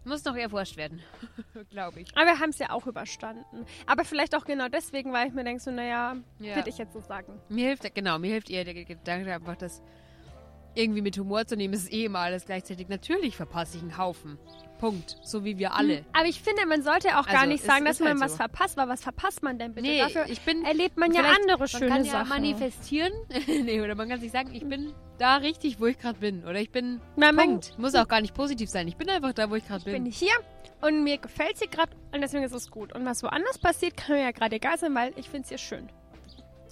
muss 0.04 0.24
noch 0.24 0.36
erforscht 0.36 0.76
werden, 0.76 1.00
glaube 1.70 2.00
ich. 2.00 2.16
aber 2.16 2.26
wir 2.26 2.38
haben 2.40 2.50
es 2.50 2.58
ja 2.58 2.70
auch 2.70 2.86
überstanden. 2.86 3.66
Aber 3.86 4.04
vielleicht 4.04 4.34
auch 4.34 4.44
genau 4.44 4.68
deswegen, 4.68 5.12
weil 5.12 5.28
ich 5.28 5.34
mir 5.34 5.44
denke, 5.44 5.62
so, 5.62 5.70
naja, 5.70 6.16
Ja. 6.38 6.56
würde 6.56 6.70
ich 6.70 6.78
jetzt 6.78 6.92
so 6.92 7.00
sagen. 7.00 7.40
Mir 7.48 7.66
hilft, 7.68 7.94
genau, 7.94 8.18
mir 8.18 8.32
hilft 8.32 8.50
eher 8.50 8.64
der 8.64 8.74
Gedanke 8.84 9.34
einfach, 9.34 9.56
das 9.56 9.82
irgendwie 10.78 11.02
mit 11.02 11.18
Humor 11.18 11.44
zu 11.46 11.56
nehmen. 11.56 11.74
Ist 11.74 11.92
eh 11.92 12.04
immer 12.06 12.20
alles 12.20 12.46
gleichzeitig. 12.46 12.88
Natürlich 12.88 13.36
verpasse 13.36 13.76
ich 13.76 13.82
einen 13.82 13.98
Haufen. 13.98 14.38
Punkt. 14.78 15.16
So 15.24 15.44
wie 15.44 15.58
wir 15.58 15.74
alle. 15.74 16.04
Aber 16.12 16.26
ich 16.26 16.40
finde, 16.40 16.64
man 16.66 16.82
sollte 16.84 17.18
auch 17.18 17.26
gar 17.26 17.40
Also, 17.40 17.48
nicht 17.48 17.64
sagen, 17.64 17.84
dass 17.84 17.98
halt 18.00 18.10
man 18.14 18.20
was 18.20 18.30
so. 18.32 18.36
verpasst, 18.36 18.76
weil 18.76 18.88
was 18.88 19.02
verpasst 19.02 19.42
man 19.42 19.58
denn 19.58 19.74
bitte? 19.74 19.88
Nee, 19.88 19.98
Dafür 19.98 20.26
ich 20.28 20.40
bin. 20.42 20.64
erlebt 20.64 20.96
man 20.96 21.12
ja 21.12 21.22
andere 21.22 21.58
Man 21.58 21.68
schöne 21.68 21.88
kann 21.88 22.04
ja 22.04 22.12
Sachen. 22.12 22.28
manifestieren. 22.28 23.12
nee, 23.46 23.80
oder 23.80 23.96
man 23.96 24.08
kann 24.08 24.20
sich 24.20 24.30
sagen, 24.30 24.50
ich 24.54 24.64
bin 24.64 24.94
da 25.18 25.36
richtig, 25.38 25.80
wo 25.80 25.86
ich 25.86 25.98
gerade 25.98 26.20
bin. 26.20 26.44
Oder 26.44 26.60
ich 26.60 26.70
bin. 26.70 27.00
Na, 27.16 27.32
Punkt. 27.32 27.76
Muss 27.76 27.96
auch 27.96 28.06
gar 28.06 28.20
nicht 28.20 28.34
positiv 28.34 28.70
sein. 28.70 28.86
Ich 28.86 28.96
bin 28.96 29.10
einfach 29.10 29.32
da, 29.32 29.50
wo 29.50 29.56
ich 29.56 29.66
gerade 29.66 29.80
Ich 29.80 29.84
bin 29.92 30.04
bin. 30.04 30.12
hier 30.12 30.32
und 30.80 31.02
mir 31.02 31.18
gefällt 31.18 31.54
es 31.54 31.58
hier 31.60 31.68
gerade 31.70 31.90
und 32.14 32.20
deswegen 32.20 32.44
ist 32.44 32.52
es 32.54 32.70
gut. 32.70 32.94
Und 32.94 33.04
was 33.04 33.24
woanders 33.24 33.58
passiert, 33.58 33.96
kann 33.96 34.14
mir 34.14 34.22
ja 34.22 34.30
gerade 34.30 34.54
egal 34.56 34.78
sein, 34.78 34.94
weil 34.94 35.12
ich 35.16 35.28
finde 35.28 35.42
es 35.42 35.48
hier 35.48 35.58
schön. 35.58 35.88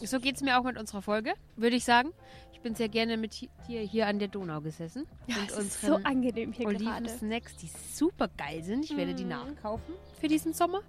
So 0.04 0.20
geht 0.20 0.36
es 0.36 0.42
mir 0.42 0.58
auch 0.58 0.64
mit 0.64 0.78
unserer 0.78 1.02
Folge, 1.02 1.34
würde 1.56 1.76
ich 1.76 1.84
sagen. 1.84 2.10
Ich 2.52 2.60
bin 2.60 2.74
sehr 2.74 2.88
gerne 2.88 3.16
mit 3.16 3.40
dir 3.68 3.80
hier 3.80 4.06
an 4.06 4.18
der 4.18 4.28
Donau 4.28 4.60
gesessen. 4.60 5.06
und 5.28 5.50
es 5.50 5.56
ist 5.58 5.80
so 5.82 5.96
angenehm 5.96 6.52
hier 6.52 6.66
gerade. 6.66 6.76
Oliven-Snacks, 6.84 7.56
die 7.56 7.68
super 7.94 8.28
geil 8.36 8.62
sind. 8.64 8.84
Ich 8.84 8.96
werde 8.96 9.14
die 9.14 9.22
Mhm. 9.24 9.30
nachkaufen 9.30 9.94
für 10.20 10.28
diesen 10.28 10.52
Sommer. 10.52 10.80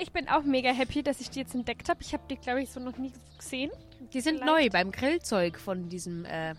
Ich 0.00 0.12
bin 0.12 0.28
auch 0.28 0.44
mega 0.44 0.70
happy, 0.70 1.02
dass 1.02 1.20
ich 1.20 1.28
die 1.30 1.40
jetzt 1.40 1.54
entdeckt 1.56 1.88
habe. 1.88 2.00
Ich 2.02 2.12
habe 2.12 2.22
die, 2.30 2.36
glaube 2.36 2.62
ich, 2.62 2.70
so 2.70 2.78
noch 2.78 2.96
nie 2.98 3.12
gesehen. 3.36 3.70
Die 4.12 4.20
sind 4.20 4.38
Vielleicht. 4.38 4.46
neu 4.46 4.70
beim 4.70 4.92
Grillzeug 4.92 5.58
von 5.58 5.88
diesem 5.88 6.24
äh, 6.24 6.54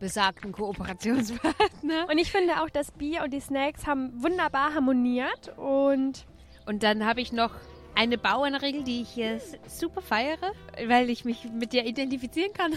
besagten 0.00 0.50
Kooperationspartner. 0.52 2.08
Und 2.10 2.18
ich 2.18 2.32
finde 2.32 2.60
auch, 2.62 2.70
das 2.70 2.90
Bier 2.90 3.22
und 3.22 3.32
die 3.32 3.40
Snacks 3.40 3.86
haben 3.86 4.20
wunderbar 4.22 4.74
harmoniert 4.74 5.56
und 5.58 6.26
Und 6.66 6.82
dann 6.82 7.04
habe 7.06 7.20
ich 7.20 7.32
noch 7.32 7.52
eine 7.94 8.18
Bauernregel, 8.18 8.84
die 8.84 9.02
ich 9.02 9.10
hier 9.10 9.40
super 9.68 10.00
feiere, 10.02 10.52
weil 10.86 11.10
ich 11.10 11.24
mich 11.24 11.44
mit 11.52 11.72
dir 11.72 11.84
identifizieren 11.84 12.52
kann. 12.52 12.72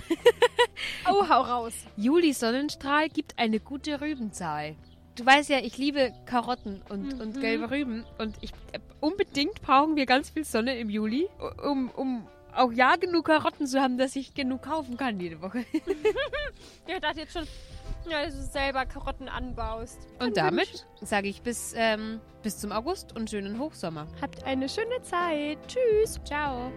oh, 1.09 1.27
hau 1.29 1.41
raus. 1.41 1.73
Juli 1.97 2.33
Sonnenstrahl 2.33 3.09
gibt 3.09 3.37
eine 3.37 3.59
gute 3.59 4.01
Rübenzahl. 4.01 4.75
Du 5.15 5.25
weißt 5.25 5.49
ja, 5.49 5.59
ich 5.59 5.77
liebe 5.77 6.11
Karotten 6.25 6.81
und, 6.89 7.21
und 7.21 7.35
Mhm. 7.35 7.39
gelbe 7.41 7.69
Rüben. 7.71 8.03
Und 8.17 8.35
ich 8.41 8.51
äh, 8.71 8.79
unbedingt 8.99 9.61
brauchen 9.61 9.95
wir 9.95 10.05
ganz 10.07 10.31
viel 10.31 10.43
Sonne 10.43 10.77
im 10.79 10.89
Juli, 10.89 11.27
um, 11.63 11.89
um 11.89 12.27
auch 12.55 12.71
ja 12.71 12.95
genug 12.95 13.25
Karotten 13.25 13.67
zu 13.67 13.79
haben, 13.79 13.97
dass 13.97 14.15
ich 14.15 14.33
genug 14.33 14.63
kaufen 14.63 14.97
kann 14.97 15.19
jede 15.19 15.41
Woche. 15.41 15.65
Ich 16.87 16.99
dachte 16.99 17.19
jetzt 17.21 17.33
schon, 17.33 17.47
ja, 18.09 18.25
dass 18.25 18.35
du 18.35 18.41
selber 18.41 18.85
Karotten 18.85 19.29
anbaust. 19.29 20.07
Und 20.19 20.37
damit 20.37 20.85
sage 21.01 21.27
ich 21.27 21.41
bis, 21.41 21.73
ähm, 21.75 22.19
bis 22.41 22.59
zum 22.59 22.71
August 22.71 23.15
und 23.15 23.29
schönen 23.29 23.59
Hochsommer. 23.59 24.07
Habt 24.21 24.43
eine 24.43 24.69
schöne 24.69 25.01
Zeit. 25.01 25.57
Tschüss. 25.67 26.19
Ciao. 26.23 26.71